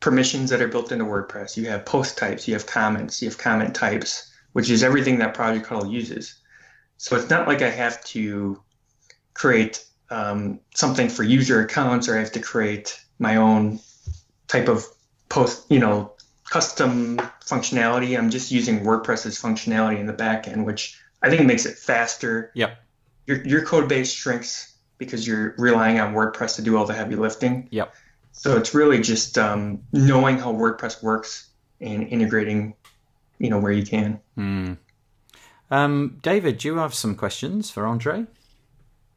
[0.01, 1.57] permissions that are built into WordPress.
[1.57, 5.35] You have post types, you have comments, you have comment types, which is everything that
[5.35, 6.35] Project Huddle uses.
[6.97, 8.63] So it's not like I have to
[9.35, 13.81] create um, something for user accounts or I have to create my own
[14.49, 14.85] type of
[15.29, 16.13] post, you know,
[16.45, 18.17] custom functionality.
[18.17, 22.53] I'm just using WordPress's functionality in the backend, which I think makes it faster.
[22.55, 22.79] Yep.
[23.27, 27.17] Your, your code base shrinks because you're relying on WordPress to do all the heavy
[27.17, 27.69] lifting.
[27.71, 27.95] Yep.
[28.33, 31.49] So it's really just um, knowing how WordPress works
[31.81, 32.75] and integrating,
[33.39, 34.21] you know, where you can.
[34.39, 34.77] Mm.
[35.71, 38.27] Um, David, do you have some questions for Andre?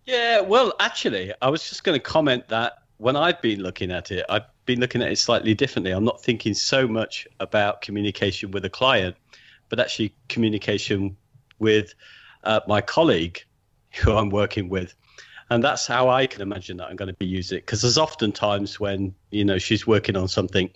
[0.10, 4.10] Yeah, well, actually, I was just going to comment that when I've been looking at
[4.10, 5.91] it, I've been looking at it slightly differently.
[5.91, 9.15] I'm not thinking so much about communication with a client,
[9.69, 11.15] but actually communication
[11.60, 11.93] with
[12.43, 13.43] uh, my colleague
[14.02, 14.95] who I'm working with.
[15.52, 17.67] And that's how I can imagine that I'm going to be using it.
[17.67, 20.72] Because there's often times when, you know, she's working on something.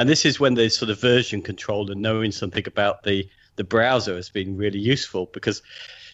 [0.00, 3.62] And this is when there's sort of version control and knowing something about the, the
[3.62, 5.62] browser has been really useful because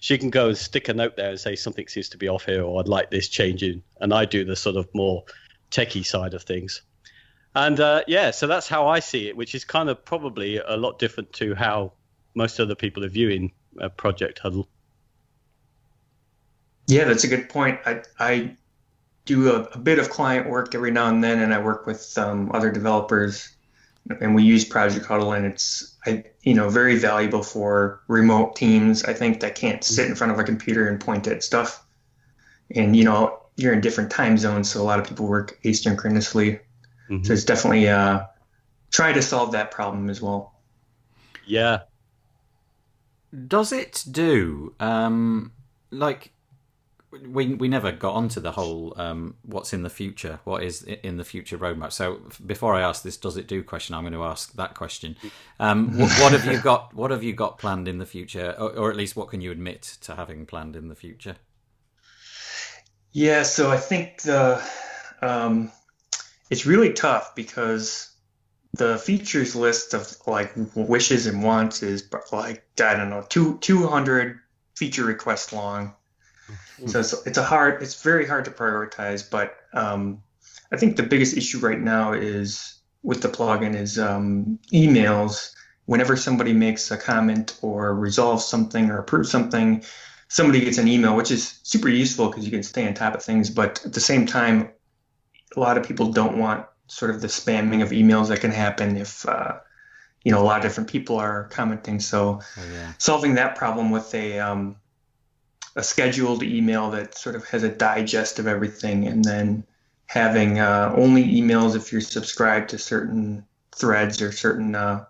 [0.00, 2.44] she can go and stick a note there and say something seems to be off
[2.44, 3.82] here or I'd like this changing.
[4.00, 5.24] And I do the sort of more
[5.70, 6.82] techie side of things.
[7.54, 10.76] And uh, yeah, so that's how I see it, which is kind of probably a
[10.76, 11.92] lot different to how
[12.34, 14.68] most other people are viewing uh, Project Huddle.
[16.86, 17.80] Yeah, that's a good point.
[17.84, 18.56] I, I
[19.24, 22.16] do a, a bit of client work every now and then, and I work with
[22.16, 23.56] um, other developers,
[24.20, 29.04] and we use Project Huddle, and it's I, you know very valuable for remote teams.
[29.04, 31.84] I think that can't sit in front of a computer and point at stuff,
[32.74, 36.60] and you know you're in different time zones, so a lot of people work asynchronously.
[37.10, 37.24] Mm-hmm.
[37.24, 38.20] So it's definitely uh,
[38.90, 40.54] try to solve that problem as well.
[41.44, 41.80] Yeah.
[43.46, 45.52] Does it do um,
[45.90, 46.32] like
[47.10, 51.16] we we never got onto the whole um, what's in the future, what is in
[51.16, 51.92] the future roadmap.
[51.92, 55.16] So before I ask this, does it do question, I'm going to ask that question.
[55.58, 56.92] Um, what, what, have you got?
[56.94, 59.50] What have you got planned in the future, or, or, at least what can you
[59.50, 61.36] admit to having planned in the future?
[63.12, 64.62] Yeah, so I think the
[65.22, 65.72] um,
[66.50, 68.10] it's really tough because
[68.74, 73.86] the features list of like wishes and wants is like I don't know two two
[73.86, 74.40] hundred
[74.76, 75.94] feature requests long
[76.86, 79.28] so it's, it's a hard, it's very hard to prioritize.
[79.28, 80.22] But um,
[80.72, 85.54] I think the biggest issue right now is with the plugin is um, emails.
[85.86, 89.82] Whenever somebody makes a comment or resolves something or approves something,
[90.28, 93.22] somebody gets an email, which is super useful because you can stay on top of
[93.22, 93.50] things.
[93.50, 94.70] But at the same time,
[95.56, 98.96] a lot of people don't want sort of the spamming of emails that can happen
[98.96, 99.58] if uh,
[100.24, 102.00] you know a lot of different people are commenting.
[102.00, 102.92] So oh, yeah.
[102.98, 104.76] solving that problem with a um,
[105.78, 109.64] a scheduled email that sort of has a digest of everything, and then
[110.06, 113.44] having uh, only emails if you're subscribed to certain
[113.76, 115.04] threads or certain uh,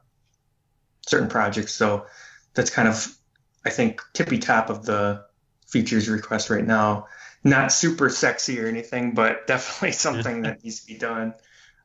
[1.07, 1.73] certain projects.
[1.73, 2.05] So
[2.53, 3.17] that's kind of
[3.65, 5.25] I think tippy top of the
[5.67, 7.07] features request right now.
[7.43, 11.33] Not super sexy or anything, but definitely something that needs to be done.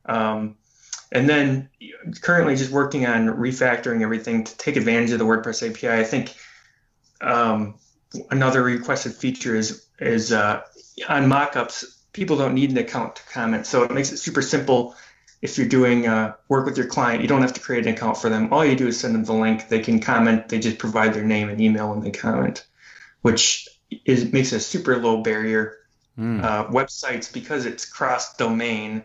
[0.06, 0.58] Um,
[1.10, 1.70] and then
[2.22, 6.02] currently just working on refactoring everything to take advantage of the WordPress API.
[6.02, 6.36] I think
[7.22, 7.76] um,
[8.30, 10.62] another requested feature is is uh,
[11.10, 11.86] on mockups.
[12.14, 14.96] People don't need an account to comment, so it makes it super simple.
[15.42, 18.18] If you're doing uh, work with your client, you don't have to create an account
[18.18, 18.54] for them.
[18.54, 19.68] All you do is send them the link.
[19.68, 20.48] They can comment.
[20.48, 22.66] They just provide their name and email when they comment,
[23.22, 23.68] which
[24.06, 25.78] is makes a super low barrier.
[26.18, 26.44] Mm.
[26.44, 29.04] Uh, websites because it's cross domain.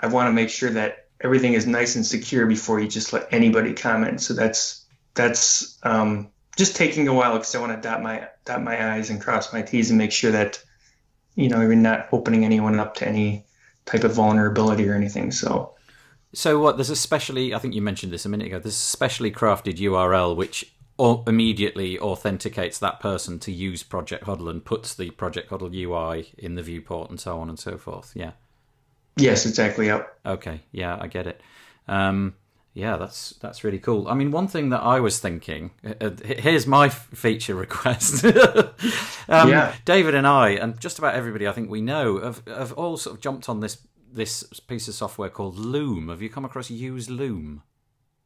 [0.00, 3.28] I want to make sure that everything is nice and secure before you just let
[3.32, 4.20] anybody comment.
[4.22, 8.62] So that's that's um, just taking a while because I want to dot my dot
[8.62, 10.62] my i's and cross my t's and make sure that
[11.34, 13.44] you know you're not opening anyone up to any
[13.86, 15.30] type of vulnerability or anything.
[15.30, 15.74] So.
[16.34, 16.76] So what?
[16.76, 17.54] There's a specially.
[17.54, 18.58] I think you mentioned this a minute ago.
[18.58, 24.64] There's a specially crafted URL which immediately authenticates that person to use Project Huddle and
[24.64, 28.12] puts the Project Huddle UI in the viewport and so on and so forth.
[28.14, 28.32] Yeah.
[29.16, 29.86] Yes, exactly.
[29.86, 30.20] Yep.
[30.24, 30.60] Okay.
[30.70, 31.40] Yeah, I get it.
[31.88, 32.34] Um,
[32.74, 34.08] yeah, that's that's really cool.
[34.08, 35.72] I mean, one thing that I was thinking.
[35.84, 38.24] Uh, uh here's my feature request.
[39.28, 39.74] um, yeah.
[39.84, 43.16] David and I, and just about everybody I think we know, have, have all sort
[43.16, 43.78] of jumped on this
[44.10, 46.08] this piece of software called Loom.
[46.08, 47.62] Have you come across Use Loom?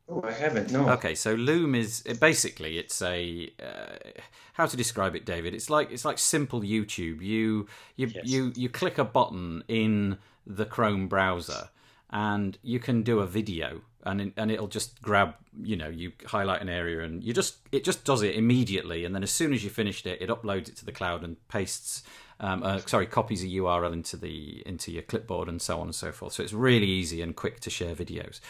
[0.08, 0.70] Oh, I haven't.
[0.70, 0.88] No.
[0.90, 4.20] Okay, so Loom is basically it's a uh,
[4.52, 5.54] how to describe it, David?
[5.54, 7.20] It's like it's like simple YouTube.
[7.20, 8.24] You you yes.
[8.24, 11.70] you you click a button in the Chrome browser,
[12.10, 16.62] and you can do a video, and and it'll just grab you know you highlight
[16.62, 19.62] an area, and you just it just does it immediately, and then as soon as
[19.62, 22.02] you finished it, it uploads it to the cloud and pastes.
[22.38, 25.94] Um, uh, sorry, copies a URL into the into your clipboard and so on and
[25.94, 26.34] so forth.
[26.34, 28.40] So it's really easy and quick to share videos.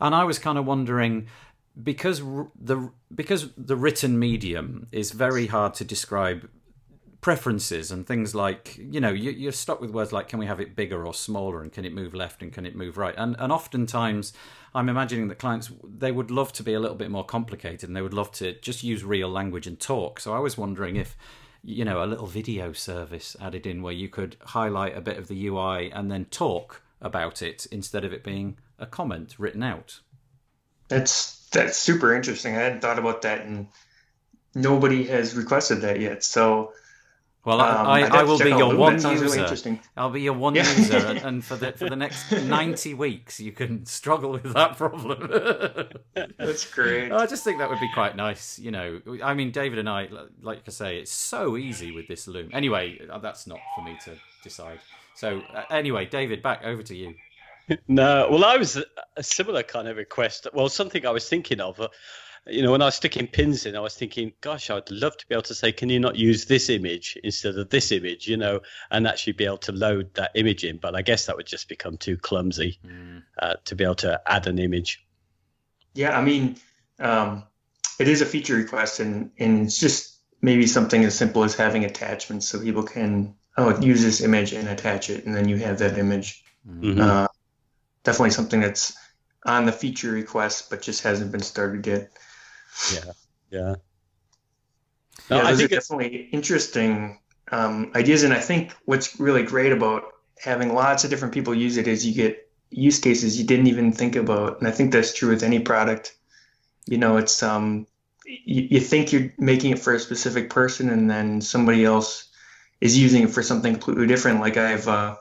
[0.00, 1.26] And I was kind of wondering
[1.80, 2.20] because
[2.60, 6.48] the because the written medium is very hard to describe
[7.22, 10.60] preferences and things like you know you, are stuck with words like can we have
[10.60, 13.36] it bigger or smaller and can it move left and can it move right and
[13.38, 14.32] and oftentimes
[14.74, 17.96] i'm imagining that clients they would love to be a little bit more complicated and
[17.96, 21.16] they would love to just use real language and talk so i was wondering if
[21.62, 25.28] you know a little video service added in where you could highlight a bit of
[25.28, 30.00] the ui and then talk about it instead of it being a comment written out.
[30.88, 32.54] That's that's super interesting.
[32.54, 33.68] I hadn't thought about that, and
[34.54, 36.24] nobody has requested that yet.
[36.24, 36.72] So,
[37.44, 39.24] well, um, I, I, will be your one user.
[39.24, 40.70] Really I'll be your one yeah.
[40.76, 45.88] user, and for the for the next ninety weeks, you can struggle with that problem.
[46.38, 47.10] that's great.
[47.10, 48.60] I just think that would be quite nice.
[48.60, 50.08] You know, I mean, David and I,
[50.40, 52.50] like I say, it's so easy with this loom.
[52.52, 54.12] Anyway, uh, that's not for me to
[54.44, 54.78] decide.
[55.14, 57.14] So, uh, anyway, David, back over to you.
[57.88, 58.80] no, well, I was
[59.16, 60.46] a similar kind of request.
[60.54, 61.80] Well, something I was thinking of.
[61.80, 61.88] Uh,
[62.46, 65.26] you know, when I was sticking pins in, I was thinking, gosh, I'd love to
[65.28, 68.36] be able to say, can you not use this image instead of this image, you
[68.36, 70.78] know, and actually be able to load that image in.
[70.78, 73.22] But I guess that would just become too clumsy mm.
[73.38, 75.04] uh, to be able to add an image.
[75.94, 76.56] Yeah, I mean,
[76.98, 77.44] um,
[78.00, 81.84] it is a feature request, and, and it's just maybe something as simple as having
[81.84, 85.78] attachments so people can oh use this image and attach it, and then you have
[85.78, 86.42] that image.
[86.68, 87.00] Mm-hmm.
[87.00, 87.28] Uh,
[88.02, 88.96] definitely something that's
[89.44, 92.10] on the feature request, but just hasn't been started yet.
[92.92, 93.12] Yeah,
[93.50, 93.74] yeah.
[95.30, 100.04] No, yeah, those are definitely interesting um, ideas, and I think what's really great about
[100.38, 103.92] having lots of different people use it is you get use cases you didn't even
[103.92, 106.16] think about, and I think that's true with any product.
[106.86, 107.86] You know, it's um,
[108.24, 112.30] you, you think you're making it for a specific person, and then somebody else
[112.80, 114.40] is using it for something completely different.
[114.40, 115.16] Like I have uh,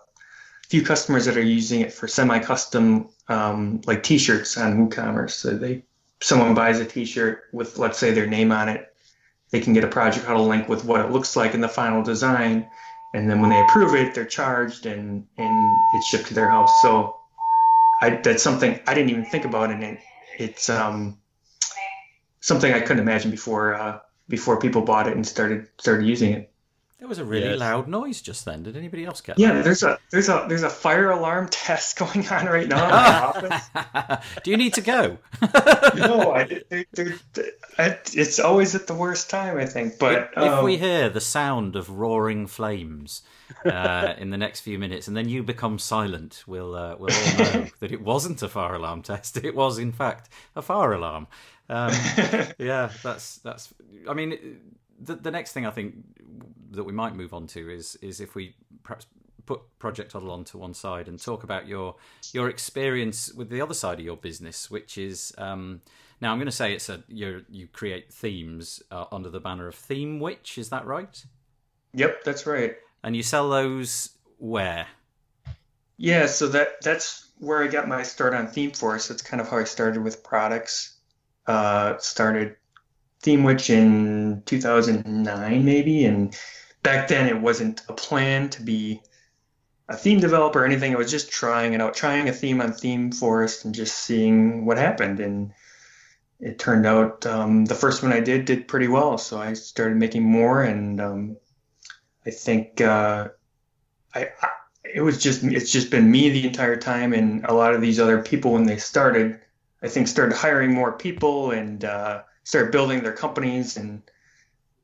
[0.69, 5.31] few customers that are using it for semi-custom um, like t-shirts on WooCommerce.
[5.31, 5.83] So they
[6.21, 8.93] someone buys a t-shirt with let's say their name on it,
[9.51, 12.03] they can get a project huddle link with what it looks like in the final
[12.03, 12.69] design,
[13.13, 16.79] and then when they approve it, they're charged and and it's shipped to their house.
[16.79, 17.17] So
[18.01, 20.01] I, that's something I didn't even think about, and it,
[20.37, 21.19] it's um,
[22.39, 26.50] something I couldn't imagine before uh, before people bought it and started started using it.
[27.01, 27.59] There was a really yes.
[27.59, 28.61] loud noise just then.
[28.61, 29.55] Did anybody else get yeah, that?
[29.55, 32.91] Yeah, there's a there's a there's a fire alarm test going on right now in
[32.91, 34.23] my office.
[34.43, 35.17] Do you need to go?
[35.95, 39.97] no, I, I, it's always at the worst time, I think.
[39.97, 43.23] But if, um, if we hear the sound of roaring flames
[43.65, 47.37] uh, in the next few minutes, and then you become silent, we'll uh, we'll all
[47.39, 49.37] know that it wasn't a fire alarm test.
[49.37, 51.25] It was, in fact, a fire alarm.
[51.67, 51.93] Um,
[52.59, 53.73] yeah, that's that's.
[54.07, 54.59] I mean,
[55.01, 55.95] the the next thing I think
[56.71, 59.05] that we might move on to is is if we perhaps
[59.45, 61.95] put Project Huddle onto one side and talk about your
[62.33, 65.81] your experience with the other side of your business, which is um,
[66.21, 69.67] now I'm going to say it's a you you create themes uh, under the banner
[69.67, 70.57] of ThemeWitch.
[70.57, 71.23] Is that right?
[71.93, 72.75] Yep, that's right.
[73.03, 74.87] And you sell those where?
[75.97, 79.09] Yeah, so that that's where I got my start on ThemeForest.
[79.09, 80.97] That's kind of how I started with products.
[81.47, 82.55] Uh, started
[83.23, 86.35] ThemeWitch in 2009 maybe, and
[86.83, 89.01] back then it wasn't a plan to be
[89.87, 90.93] a theme developer or anything.
[90.93, 94.65] I was just trying it out, trying a theme on Theme Forest and just seeing
[94.65, 95.19] what happened.
[95.19, 95.53] And
[96.39, 99.17] it turned out um, the first one I did did pretty well.
[99.17, 101.37] So I started making more, and um,
[102.25, 103.29] I think uh,
[104.15, 104.49] I, I,
[104.83, 107.99] it was just it's just been me the entire time, and a lot of these
[107.99, 109.39] other people when they started,
[109.83, 114.01] I think started hiring more people and uh, started building their companies and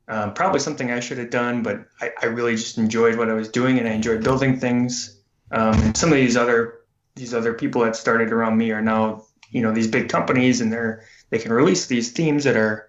[0.08, 3.34] um, probably something I should have done, but I, I, really just enjoyed what I
[3.34, 5.20] was doing and I enjoyed building things.
[5.50, 6.80] Um, some of these other
[7.14, 10.72] these other people that started around me are now you know these big companies and
[10.72, 12.88] they're they can release these themes that are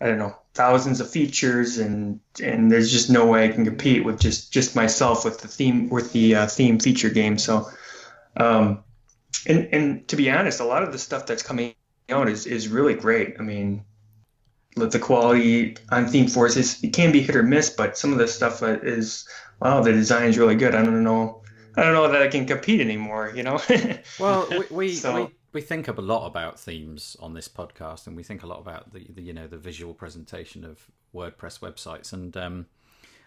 [0.00, 4.06] I don't know thousands of features and and there's just no way I can compete
[4.06, 7.36] with just just myself with the theme with the uh, theme feature game.
[7.36, 7.68] So
[8.38, 8.84] um,
[9.46, 11.74] and and to be honest, a lot of the stuff that's coming
[12.08, 13.36] out is is really great.
[13.38, 13.84] I mean
[14.74, 18.28] the quality on ThemeForest is it can be hit or miss, but some of the
[18.28, 19.28] stuff is
[19.60, 20.74] wow, the design is really good.
[20.74, 21.42] I don't know,
[21.76, 23.32] I don't know that I can compete anymore.
[23.34, 23.60] You know.
[24.18, 25.14] well, we we, so.
[25.14, 28.60] we we think a lot about themes on this podcast, and we think a lot
[28.60, 32.12] about the, the you know the visual presentation of WordPress websites.
[32.12, 32.66] And um,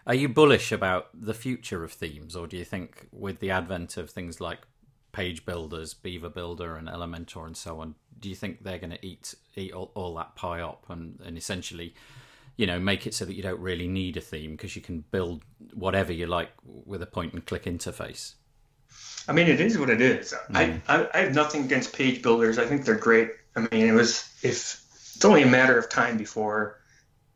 [0.06, 3.96] are you bullish about the future of themes, or do you think with the advent
[3.96, 4.60] of things like
[5.18, 9.04] page builders, Beaver Builder, and Elementor, and so on, do you think they're going to
[9.04, 11.92] eat eat all, all that pie up and, and essentially,
[12.56, 15.02] you know, make it so that you don't really need a theme because you can
[15.10, 15.42] build
[15.74, 18.34] whatever you like with a point and click interface?
[19.26, 20.32] I mean, it is what it is.
[20.50, 20.80] Mm.
[20.86, 22.56] I, I, I have nothing against page builders.
[22.56, 23.30] I think they're great.
[23.56, 24.80] I mean, it was if
[25.16, 26.78] it's only a matter of time before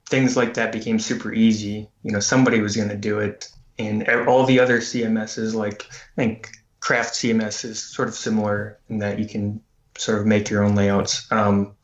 [0.06, 1.88] things like that became super easy.
[2.04, 6.14] You know, somebody was going to do it, and all the other CMSs, like I
[6.14, 6.52] think
[6.82, 9.62] Craft CMS, is sort of similar in that you can
[9.96, 11.30] sort of make your own layouts.
[11.30, 11.76] Um,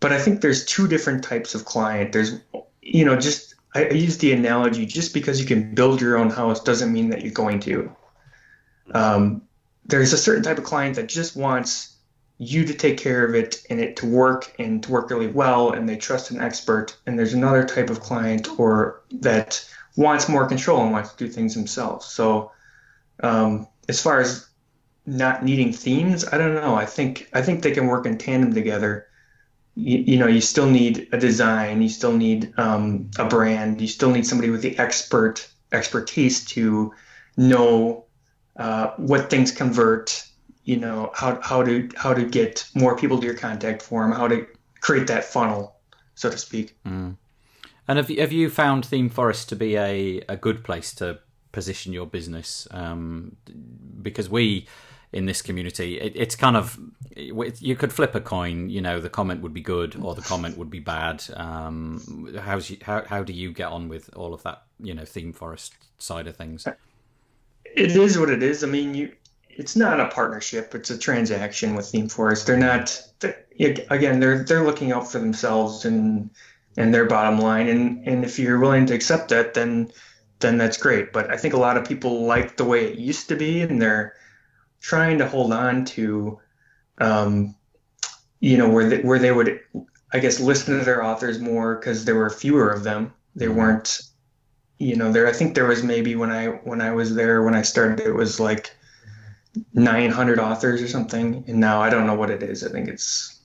[0.00, 2.12] but I think there's two different types of client.
[2.12, 2.38] There's,
[2.82, 6.28] you know, just I, I use the analogy: just because you can build your own
[6.28, 7.96] house doesn't mean that you're going to.
[8.92, 9.42] Um,
[9.86, 11.96] there's a certain type of client that just wants
[12.36, 15.70] you to take care of it and it to work and to work really well
[15.70, 19.64] and they trust an expert and there's another type of client or that
[19.96, 22.50] wants more control and wants to do things themselves so
[23.22, 24.48] um, as far as
[25.04, 28.54] not needing themes i don't know i think i think they can work in tandem
[28.54, 29.06] together
[29.74, 33.88] you, you know you still need a design you still need um, a brand you
[33.88, 36.92] still need somebody with the expert expertise to
[37.36, 38.04] know
[38.56, 40.24] uh, what things convert,
[40.64, 44.28] you know, how, how to how to get more people to your contact form, how
[44.28, 44.46] to
[44.80, 45.76] create that funnel,
[46.14, 46.76] so to speak.
[46.86, 47.16] Mm.
[47.88, 51.18] And have you, have you found Theme Forest to be a, a good place to
[51.52, 52.66] position your business?
[52.70, 53.36] Um,
[54.00, 54.66] because we
[55.12, 56.78] in this community, it, it's kind of
[57.14, 58.70] you could flip a coin.
[58.70, 61.22] You know, the comment would be good or the comment would be bad.
[61.34, 64.62] Um, how's you, how how do you get on with all of that?
[64.80, 66.66] You know, Theme Forest side of things
[67.74, 68.64] it is what it is.
[68.64, 69.12] I mean, you
[69.50, 72.46] it's not a partnership; it's a transaction with Theme Forest.
[72.46, 73.44] They're not they're,
[73.90, 74.20] again.
[74.20, 76.30] They're they're looking out for themselves and
[76.76, 77.68] and their bottom line.
[77.68, 79.90] And and if you're willing to accept that, then
[80.42, 81.12] then that's great.
[81.12, 83.80] But I think a lot of people like the way it used to be, and
[83.80, 84.14] they're
[84.80, 86.40] trying to hold on to,
[86.98, 87.54] um,
[88.40, 89.60] you know, where they, where they would,
[90.12, 93.14] I guess, listen to their authors more because there were fewer of them.
[93.34, 93.56] They mm-hmm.
[93.56, 94.00] weren't
[94.82, 97.54] you know there i think there was maybe when i when i was there when
[97.54, 98.74] i started it was like
[99.74, 103.40] 900 authors or something and now i don't know what it is i think it's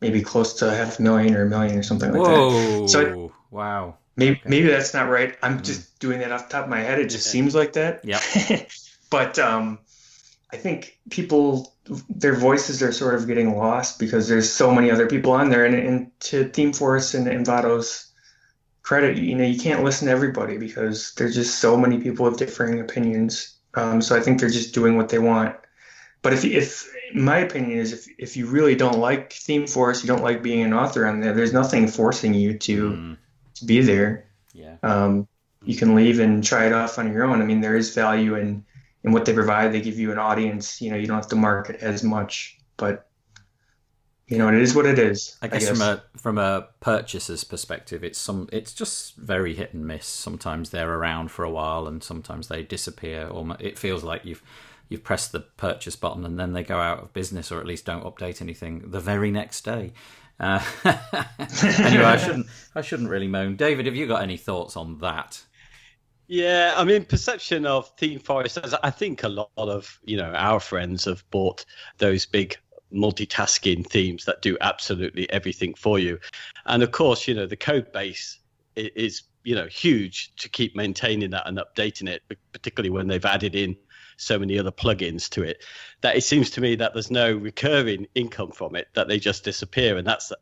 [0.00, 2.82] maybe close to half a million or a million or something like Whoa.
[2.82, 4.48] that so wow maybe okay.
[4.48, 5.64] maybe that's not right i'm mm.
[5.64, 8.20] just doing that off the top of my head it just seems like that yeah
[9.10, 9.78] but um
[10.52, 11.72] i think people
[12.10, 15.64] their voices are sort of getting lost because there's so many other people on there
[15.64, 18.08] and, and to theme forest and envato's
[18.88, 22.38] credit, you know, you can't listen to everybody because there's just so many people with
[22.38, 23.54] differing opinions.
[23.74, 25.54] Um, so I think they're just doing what they want.
[26.22, 30.08] But if, if my opinion is, if, if you really don't like Theme Forest, you
[30.08, 33.16] don't like being an author on there, there's nothing forcing you to mm.
[33.60, 34.26] To be there.
[34.52, 34.76] Yeah.
[34.82, 35.28] Um,
[35.64, 37.42] you can leave and try it off on your own.
[37.42, 38.64] I mean, there is value in
[39.04, 39.72] in what they provide.
[39.72, 40.80] They give you an audience.
[40.80, 43.08] You know, you don't have to market as much, but
[44.28, 45.36] you know, it is what it is.
[45.40, 49.54] I guess, I guess, from a from a purchaser's perspective, it's some it's just very
[49.54, 50.06] hit and miss.
[50.06, 53.26] Sometimes they're around for a while, and sometimes they disappear.
[53.26, 54.42] Or it feels like you've
[54.88, 57.86] you've pressed the purchase button, and then they go out of business, or at least
[57.86, 59.92] don't update anything the very next day.
[60.40, 63.56] Uh, anyway, I shouldn't I shouldn't really moan.
[63.56, 65.42] David, have you got any thoughts on that?
[66.28, 68.58] Yeah, I mean, perception of Theme forests.
[68.82, 71.64] I think a lot of you know our friends have bought
[71.98, 72.56] those big
[72.92, 76.18] multitasking themes that do absolutely everything for you.
[76.66, 78.38] And of course, you know, the code base
[78.76, 82.22] is, you know, huge to keep maintaining that and updating it,
[82.52, 83.76] particularly when they've added in
[84.18, 85.62] so many other plugins to it
[86.00, 89.44] that it seems to me that there's no recurring income from it that they just
[89.44, 90.32] disappear and that's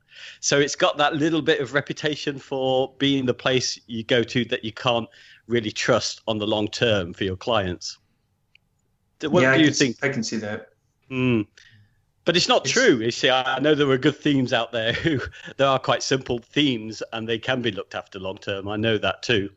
[0.40, 4.44] so it's got that little bit of reputation for being the place you go to
[4.46, 5.08] that you can't
[5.46, 7.98] really trust on the long term for your clients
[9.22, 10.70] what yeah, do you I think i can see that
[11.10, 11.46] mm.
[12.26, 12.96] But it's not it's, true.
[12.96, 15.20] You see, I know there are good themes out there who
[15.58, 18.68] there are quite simple themes and they can be looked after long term.
[18.68, 19.50] I know that too.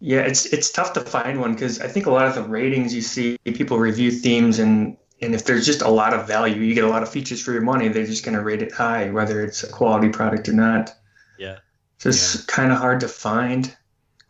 [0.00, 2.94] Yeah, it's it's tough to find one because I think a lot of the ratings
[2.94, 6.74] you see, people review themes and and if there's just a lot of value, you
[6.74, 9.10] get a lot of features for your money, they're just going to rate it high,
[9.10, 10.94] whether it's a quality product or not.
[11.38, 11.58] Yeah.
[11.98, 12.40] So it's yeah.
[12.46, 13.76] kind of hard to find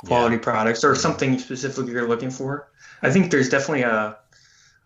[0.04, 0.42] quality yeah.
[0.42, 2.68] products or something specifically you're looking for.
[3.02, 4.18] I think there's definitely a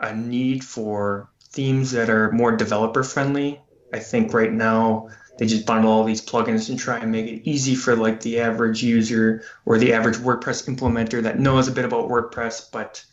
[0.01, 3.61] a need for themes that are more developer friendly.
[3.95, 7.49] I think right now they just bundle all these plugins and try and make it
[7.49, 11.85] easy for like the average user or the average WordPress implementer that knows a bit
[11.85, 13.05] about WordPress, but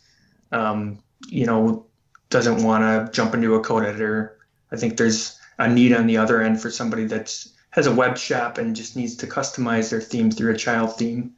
[0.50, 1.86] um, you know
[2.30, 4.38] doesn't want to jump into a code editor.
[4.72, 8.18] I think there's a need on the other end for somebody that has a web
[8.18, 11.34] shop and just needs to customize their theme through a child theme.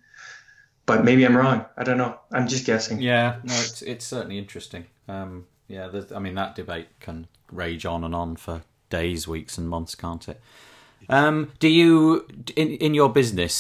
[0.87, 1.67] But maybe I'm wrong.
[1.77, 2.19] I don't know.
[2.33, 3.03] I'm just guessing.
[3.03, 4.87] Yeah, no, it's it's certainly interesting.
[5.07, 8.63] Um, yeah, I mean that debate can rage on and on for
[8.99, 10.41] days, weeks, and months, can't it?
[11.09, 12.27] Um, do you
[12.57, 13.55] in in your business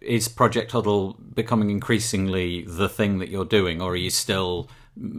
[0.00, 2.48] is Project Huddle becoming increasingly
[2.80, 4.68] the thing that you're doing, or are you still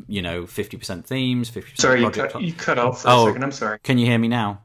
[0.08, 1.82] you know, fifty percent themes, fifty percent.
[1.82, 3.44] Sorry, you cut, you cut out for oh, a second.
[3.44, 3.80] I'm sorry.
[3.84, 4.62] Can you hear me now?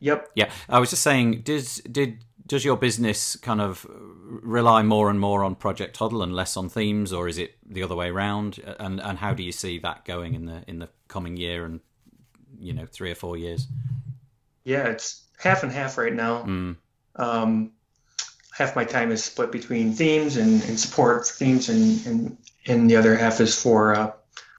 [0.00, 0.30] Yep.
[0.34, 5.18] Yeah, I was just saying, does did does your business kind of rely more and
[5.18, 8.60] more on Project Huddle and less on themes, or is it the other way around?
[8.78, 11.80] And and how do you see that going in the in the coming year and
[12.58, 13.68] you know three or four years?
[14.64, 16.44] Yeah, it's half and half right now.
[16.44, 16.76] Mm.
[17.16, 17.72] Um,
[18.56, 22.36] half my time is split between themes and, and support themes, and, and
[22.66, 24.12] and the other half is for uh,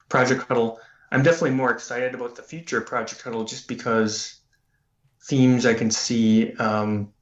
[0.08, 0.78] Project Huddle.
[1.10, 4.40] I'm definitely more excited about the future of Project Huddle just because
[5.22, 7.12] themes I can see, um,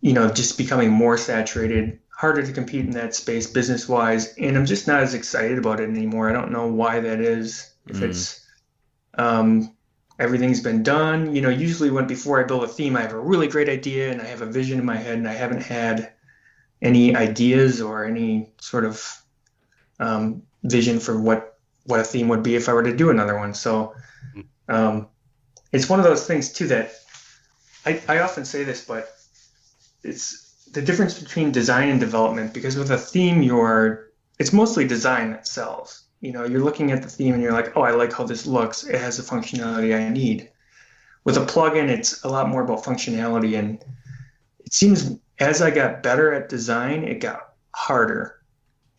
[0.00, 4.56] you know, just becoming more saturated, harder to compete in that space business wise, and
[4.56, 6.28] I'm just not as excited about it anymore.
[6.28, 7.74] I don't know why that is.
[7.86, 8.02] If mm.
[8.02, 8.44] it's
[9.18, 9.75] um,
[10.18, 13.20] everything's been done, you know, usually when before I build a theme, I have a
[13.20, 16.12] really great idea and I have a vision in my head, and I haven't had
[16.82, 19.22] any ideas or any sort of
[19.98, 23.38] um, vision for what what a theme would be if I were to do another
[23.38, 23.54] one.
[23.54, 23.94] So
[24.68, 25.06] um,
[25.72, 26.92] it's one of those things too that
[27.84, 29.08] I, I often say this, but
[30.02, 35.30] it's the difference between design and development because with a theme you're it's mostly design
[35.30, 36.05] that sells.
[36.20, 38.46] You know, you're looking at the theme and you're like, oh, I like how this
[38.46, 38.84] looks.
[38.84, 40.50] It has the functionality I need.
[41.24, 43.84] With a plugin, it's a lot more about functionality, and
[44.64, 48.36] it seems as I got better at design, it got harder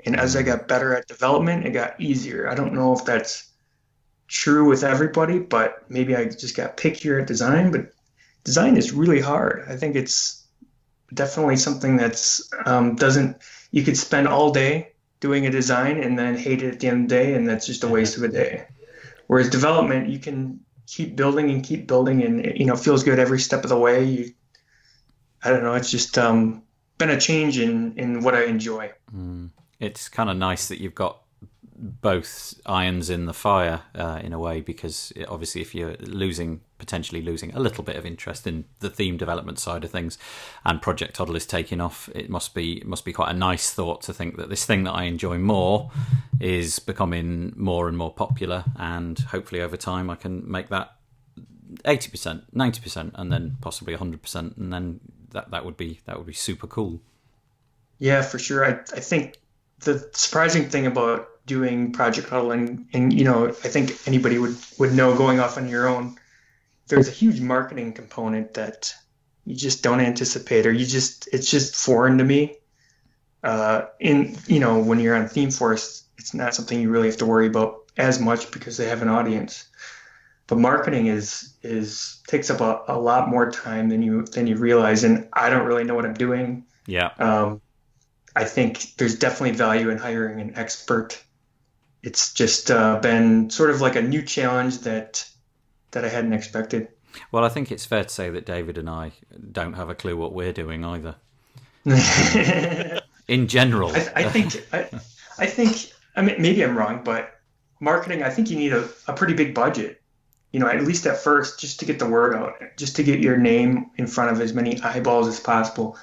[0.07, 2.49] and as I got better at development, it got easier.
[2.49, 3.51] I don't know if that's
[4.29, 7.71] true with everybody, but maybe I just got pickier at design.
[7.71, 7.91] But
[8.45, 9.65] design is really hard.
[9.67, 10.45] I think it's
[11.13, 13.37] definitely something that's um, doesn't.
[13.71, 17.03] You could spend all day doing a design and then hate it at the end
[17.03, 18.67] of the day, and that's just a waste of a day.
[19.27, 23.39] Whereas development, you can keep building and keep building, and you know feels good every
[23.39, 24.03] step of the way.
[24.03, 24.33] You,
[25.43, 25.73] I don't know.
[25.73, 26.63] It's just um,
[26.97, 28.91] been a change in in what I enjoy.
[29.13, 29.49] Mm
[29.79, 31.21] it's kind of nice that you've got
[31.79, 37.21] both irons in the fire uh, in a way because obviously if you're losing potentially
[37.21, 40.17] losing a little bit of interest in the theme development side of things
[40.65, 44.01] and project huddle is taking off it must be must be quite a nice thought
[44.01, 45.91] to think that this thing that i enjoy more
[46.39, 50.95] is becoming more and more popular and hopefully over time i can make that
[51.83, 54.99] 80% 90% and then possibly 100% and then
[55.31, 57.01] that that would be that would be super cool.
[57.99, 58.65] Yeah for sure.
[58.65, 59.37] I, I think
[59.79, 64.55] the surprising thing about doing Project Huddle, and, and you know, I think anybody would,
[64.77, 66.17] would know going off on your own,
[66.87, 68.93] there's a huge marketing component that
[69.45, 72.57] you just don't anticipate, or you just, it's just foreign to me.
[73.43, 77.17] Uh, in, you know, when you're on theme ThemeForest, it's not something you really have
[77.17, 79.65] to worry about as much because they have an audience.
[80.47, 84.57] But marketing is, is takes up a, a lot more time than you, than you
[84.57, 85.03] realize.
[85.03, 86.65] And I don't really know what I'm doing.
[86.85, 87.11] Yeah.
[87.19, 87.61] Um,
[88.35, 91.21] I think there's definitely value in hiring an expert.
[92.03, 95.27] It's just uh, been sort of like a new challenge that
[95.91, 96.89] that I hadn't expected.
[97.31, 99.13] Well, I think it's fair to say that David and I
[99.51, 101.15] don't have a clue what we're doing either.
[103.27, 104.89] in general, I, I think I,
[105.39, 107.39] I, think I mean maybe I'm wrong, but
[107.79, 110.01] marketing I think you need a, a pretty big budget.
[110.51, 113.19] You know, at least at first, just to get the word out, just to get
[113.19, 115.97] your name in front of as many eyeballs as possible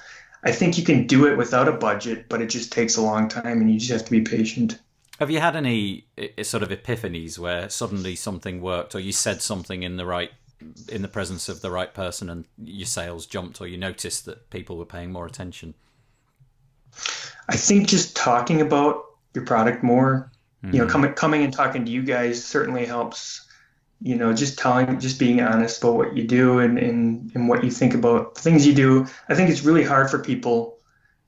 [0.44, 3.28] I think you can do it without a budget, but it just takes a long
[3.28, 4.78] time and you just have to be patient.
[5.18, 6.06] Have you had any
[6.42, 10.32] sort of epiphanies where suddenly something worked or you said something in the right
[10.88, 14.50] in the presence of the right person and your sales jumped or you noticed that
[14.50, 15.74] people were paying more attention?
[17.48, 19.04] I think just talking about
[19.34, 20.32] your product more,
[20.64, 20.74] mm-hmm.
[20.74, 20.92] you know, mm-hmm.
[20.92, 23.44] coming coming and talking to you guys certainly helps
[24.04, 27.64] you know, just telling, just being honest about what you do and, and, and what
[27.64, 29.06] you think about things you do.
[29.30, 30.78] I think it's really hard for people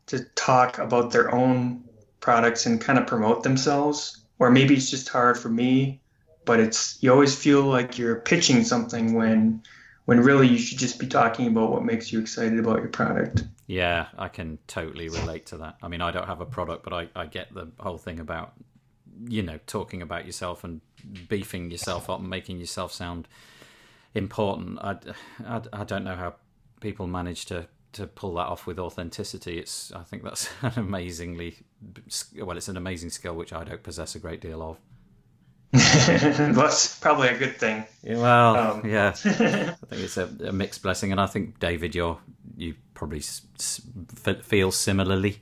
[0.06, 1.84] to talk about their own
[2.20, 4.22] products and kind of promote themselves.
[4.38, 6.00] Or maybe it's just hard for me,
[6.44, 9.62] but it's, you always feel like you're pitching something when,
[10.04, 13.44] when really you should just be talking about what makes you excited about your product.
[13.66, 15.76] Yeah, I can totally relate to that.
[15.82, 18.52] I mean, I don't have a product, but I, I get the whole thing about
[19.24, 20.80] you know talking about yourself and
[21.28, 23.28] beefing yourself up and making yourself sound
[24.14, 24.78] important.
[24.80, 24.96] I,
[25.46, 26.34] I, I don't know how
[26.80, 29.58] people manage to to pull that off with authenticity.
[29.58, 31.58] It's I think that's an amazingly
[32.38, 34.78] well, it's an amazing skill which I don't possess a great deal of.
[35.72, 37.84] That's probably a good thing.
[38.02, 41.94] Yeah, well, um, yeah, I think it's a, a, mixed blessing, and I think David,
[41.94, 42.18] you're
[42.56, 43.82] you probably s- s-
[44.42, 45.38] feel similarly.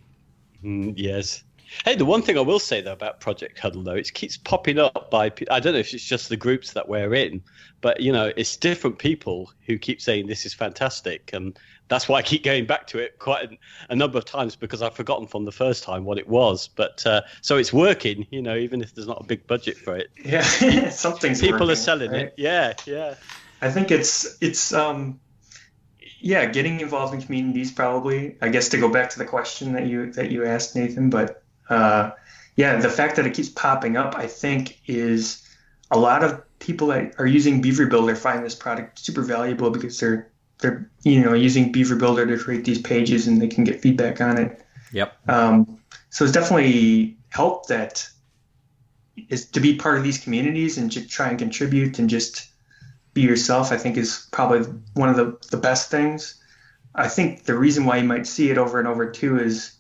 [0.65, 1.45] Mm, yes.
[1.85, 4.79] Hey, the one thing I will say though about Project Huddle though, it keeps popping
[4.79, 7.43] up by I don't know if it's just the groups that we're in,
[7.81, 11.59] but you know, it's different people who keep saying this is fantastic, and
[11.89, 13.59] that's why I keep going back to it quite a,
[13.91, 16.69] a number of times because I've forgotten from the first time what it was.
[16.69, 19.97] But uh, so it's working, you know, even if there's not a big budget for
[19.97, 20.11] it.
[20.25, 20.43] Yeah,
[20.91, 22.27] something's people working, are selling right?
[22.27, 22.35] it.
[22.37, 23.15] Yeah, yeah.
[23.61, 25.21] I think it's it's um
[26.21, 28.37] yeah, getting involved in communities probably.
[28.41, 31.43] I guess to go back to the question that you that you asked Nathan, but
[31.69, 32.13] uh,
[32.57, 35.47] yeah, the fact that it keeps popping up, I think, is
[35.91, 39.99] a lot of people that are using Beaver Builder find this product super valuable because
[40.01, 40.31] they're
[40.65, 44.21] they're you know using Beaver Builder to create these pages and they can get feedback
[44.21, 44.65] on it.
[44.93, 45.15] Yep.
[45.29, 48.09] Um, so it's definitely helped that
[49.29, 52.49] is to be part of these communities and to try and contribute and just
[53.13, 53.73] be yourself.
[53.73, 54.63] I think is probably
[54.95, 56.43] one of the the best things.
[56.95, 59.73] I think the reason why you might see it over and over too is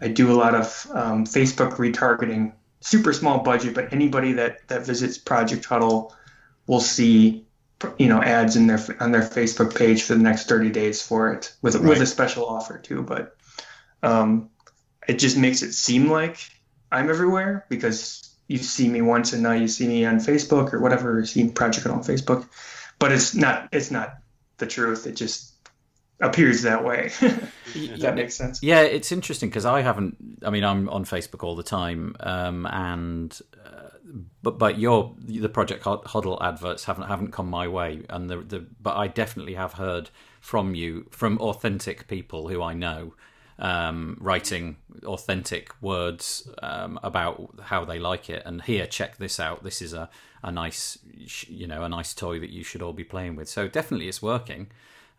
[0.00, 4.84] I do a lot of um, Facebook retargeting, super small budget, but anybody that that
[4.84, 6.14] visits Project Huddle
[6.66, 7.45] will see,
[7.98, 11.32] you know, ads in their on their Facebook page for the next 30 days for
[11.32, 11.88] it with right.
[11.88, 13.02] with a special offer too.
[13.02, 13.36] But
[14.02, 14.50] um,
[15.06, 16.38] it just makes it seem like
[16.90, 20.80] I'm everywhere because you see me once and now you see me on Facebook or
[20.80, 22.48] whatever, you see Project on Facebook,
[22.98, 24.14] but it's not it's not
[24.58, 25.06] the truth.
[25.06, 25.52] It just
[26.20, 27.06] appears that way.
[27.74, 28.62] if that makes sense.
[28.62, 30.16] Yeah, it's interesting because I haven't.
[30.44, 33.90] I mean, I'm on Facebook all the time, um, and uh,
[34.42, 38.66] but but your the Project Huddle adverts haven't haven't come my way, and the the
[38.80, 40.10] but I definitely have heard
[40.40, 43.14] from you from authentic people who I know.
[43.58, 49.64] Um, writing authentic words um, about how they like it, and here, check this out.
[49.64, 50.10] This is a,
[50.42, 50.98] a nice,
[51.48, 53.48] you know, a nice toy that you should all be playing with.
[53.48, 54.66] So definitely, it's working.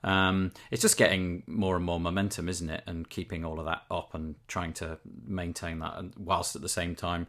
[0.04, 2.84] Um, it's just getting more and more momentum, isn't it?
[2.86, 6.70] And keeping all of that up and trying to maintain that, and whilst at the
[6.70, 7.28] same time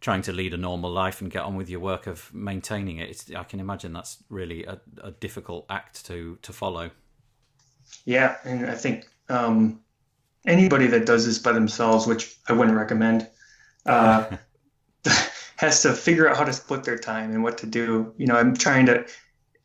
[0.00, 3.10] trying to lead a normal life and get on with your work of maintaining it.
[3.10, 6.90] It's, I can imagine that's really a, a, difficult act to to follow.
[8.04, 9.80] Yeah, and I think um,
[10.46, 13.28] anybody that does this by themselves, which I wouldn't recommend,
[13.84, 14.36] uh,
[15.56, 18.14] has to figure out how to split their time and what to do.
[18.16, 19.04] You know, I'm trying to.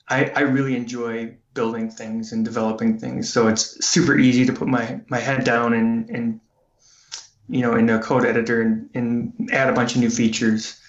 [0.07, 3.33] I, I really enjoy building things and developing things.
[3.33, 6.39] So it's super easy to put my, my head down and, and
[7.49, 10.79] you know, in a code editor and, and add a bunch of new features.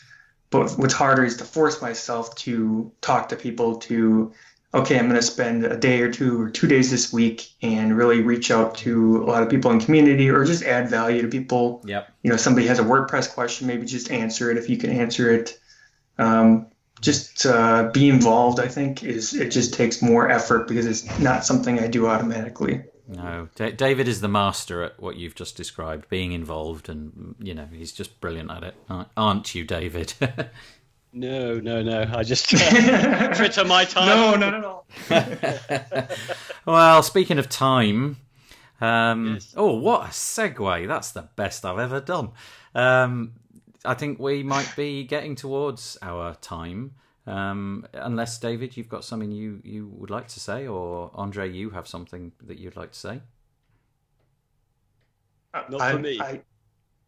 [0.50, 4.32] But what's harder is to force myself to talk to people to,
[4.74, 7.96] okay, I'm going to spend a day or two or two days this week and
[7.96, 11.28] really reach out to a lot of people in community or just add value to
[11.28, 11.82] people.
[11.86, 12.12] Yep.
[12.22, 15.30] You know, somebody has a WordPress question, maybe just answer it if you can answer
[15.30, 15.58] it.
[16.18, 16.68] Um,
[17.00, 21.44] just uh, be involved i think is it just takes more effort because it's not
[21.44, 22.82] something i do automatically.
[23.08, 23.48] No.
[23.54, 27.68] D- david is the master at what you've just described being involved and you know
[27.72, 28.74] he's just brilliant at it.
[29.16, 30.14] Aren't you david?
[31.12, 32.10] No no no.
[32.14, 34.06] I just uh, fritter my time.
[34.06, 34.86] No not at all.
[36.66, 38.18] Well speaking of time
[38.80, 39.54] um, yes.
[39.56, 40.86] oh what a segue.
[40.86, 42.32] That's the best i've ever done.
[42.74, 43.32] Um,
[43.86, 46.94] I think we might be getting towards our time.
[47.26, 51.70] Um, unless David, you've got something you, you would like to say, or Andre, you
[51.70, 53.20] have something that you'd like to say.
[55.70, 56.20] Not I, for me.
[56.20, 56.40] I,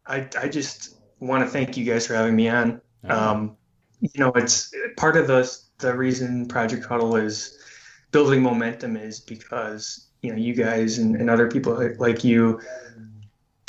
[0.05, 2.81] I, I just want to thank you guys for having me on.
[3.07, 3.55] Um,
[4.01, 5.49] you know, it's part of the
[5.79, 7.57] the reason Project Huddle is
[8.11, 12.59] building momentum is because you know you guys and, and other people like you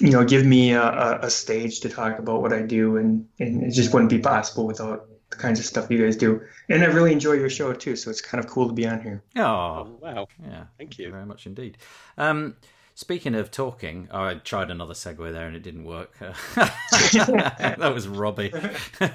[0.01, 3.63] you know, give me a, a, stage to talk about what I do, and, and
[3.63, 6.41] it just wouldn't be possible without the kinds of stuff you guys do.
[6.69, 9.03] And I really enjoy your show too, so it's kind of cool to be on
[9.03, 9.23] here.
[9.37, 10.29] Oh, oh wow!
[10.43, 11.79] Yeah, thank you very much indeed.
[12.17, 12.57] Um,
[12.95, 16.17] speaking of talking, oh, I tried another segue there and it didn't work.
[16.19, 18.53] that was Robbie.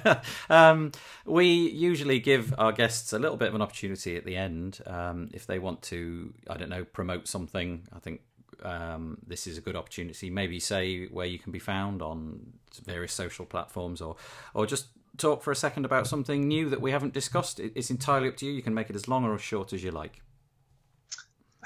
[0.50, 0.92] um,
[1.24, 5.30] we usually give our guests a little bit of an opportunity at the end um,
[5.32, 7.86] if they want to, I don't know, promote something.
[7.94, 8.22] I think
[8.62, 10.30] um, this is a good opportunity.
[10.30, 12.52] Maybe say where you can be found on
[12.84, 14.16] various social platforms, or
[14.54, 14.86] or just
[15.16, 17.60] talk for a second about something new that we haven't discussed.
[17.60, 18.52] It's entirely up to you.
[18.52, 20.22] You can make it as long or as short as you like.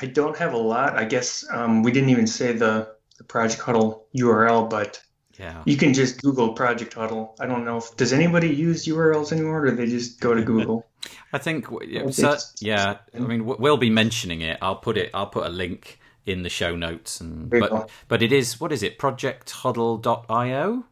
[0.00, 0.96] I don't have a lot.
[0.96, 5.02] I guess um, we didn't even say the, the Project Huddle URL, but
[5.38, 5.62] yeah.
[5.66, 7.36] you can just Google Project Huddle.
[7.38, 10.86] I don't know if does anybody use URLs anymore, or they just go to Google.
[11.32, 11.66] I think
[12.12, 12.98] so, yeah.
[13.14, 14.58] I mean, we'll be mentioning it.
[14.60, 15.10] I'll put it.
[15.14, 17.20] I'll put a link in the show notes.
[17.20, 18.98] And but but it is what is it?
[18.98, 20.84] Projecthuddle.io.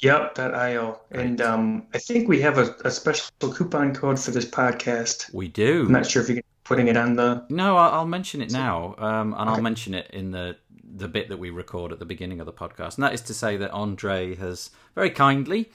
[0.00, 1.00] Yep, .io.
[1.10, 5.32] And um, I think we have a, a special coupon code for this podcast.
[5.34, 5.84] We do.
[5.84, 7.44] I'm not sure if you're putting it on the.
[7.50, 10.56] No, I'll, I'll mention it now, um, and I'll mention it in the
[10.92, 12.96] the bit that we record at the beginning of the podcast.
[12.96, 15.70] And that is to say that Andre has very kindly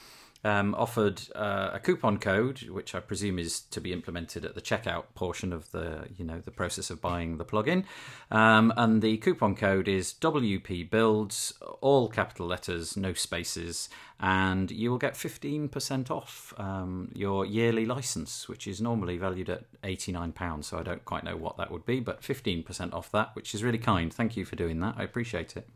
[0.46, 4.62] um, offered uh, a coupon code, which I presume is to be implemented at the
[4.62, 7.84] checkout portion of the you know the process of buying the plugin.
[8.30, 13.90] Um, and the coupon code is WP Builds, all capital letters, no spaces,
[14.20, 19.50] and you will get fifteen percent off um, your yearly license, which is normally valued
[19.50, 20.68] at eighty nine pounds.
[20.68, 23.56] So I don't quite know what that would be, but fifteen percent off that, which
[23.56, 24.14] is really kind.
[24.14, 24.94] Thank you for doing that.
[24.96, 25.68] I appreciate it.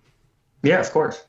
[0.61, 1.25] Yeah, of course.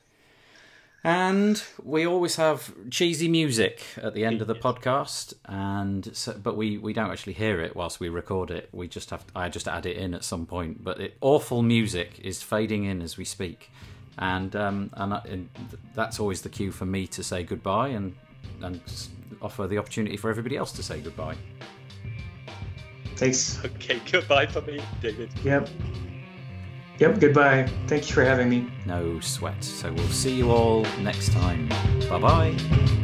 [1.03, 6.55] And we always have cheesy music at the end of the podcast, and so, but
[6.55, 8.69] we, we don't actually hear it whilst we record it.
[8.71, 10.83] We just have to, I just add it in at some point.
[10.83, 13.71] But it, awful music is fading in as we speak,
[14.19, 15.49] and um, and, I, and
[15.95, 18.15] that's always the cue for me to say goodbye and
[18.61, 18.79] and
[19.41, 21.35] offer the opportunity for everybody else to say goodbye.
[23.15, 23.59] Thanks.
[23.65, 25.31] Okay, goodbye for me, David.
[25.43, 25.67] Yep.
[27.01, 27.67] Yep, goodbye.
[27.87, 28.67] Thank you for having me.
[28.85, 29.63] No sweat.
[29.63, 31.67] So we'll see you all next time.
[32.07, 33.00] Bye bye.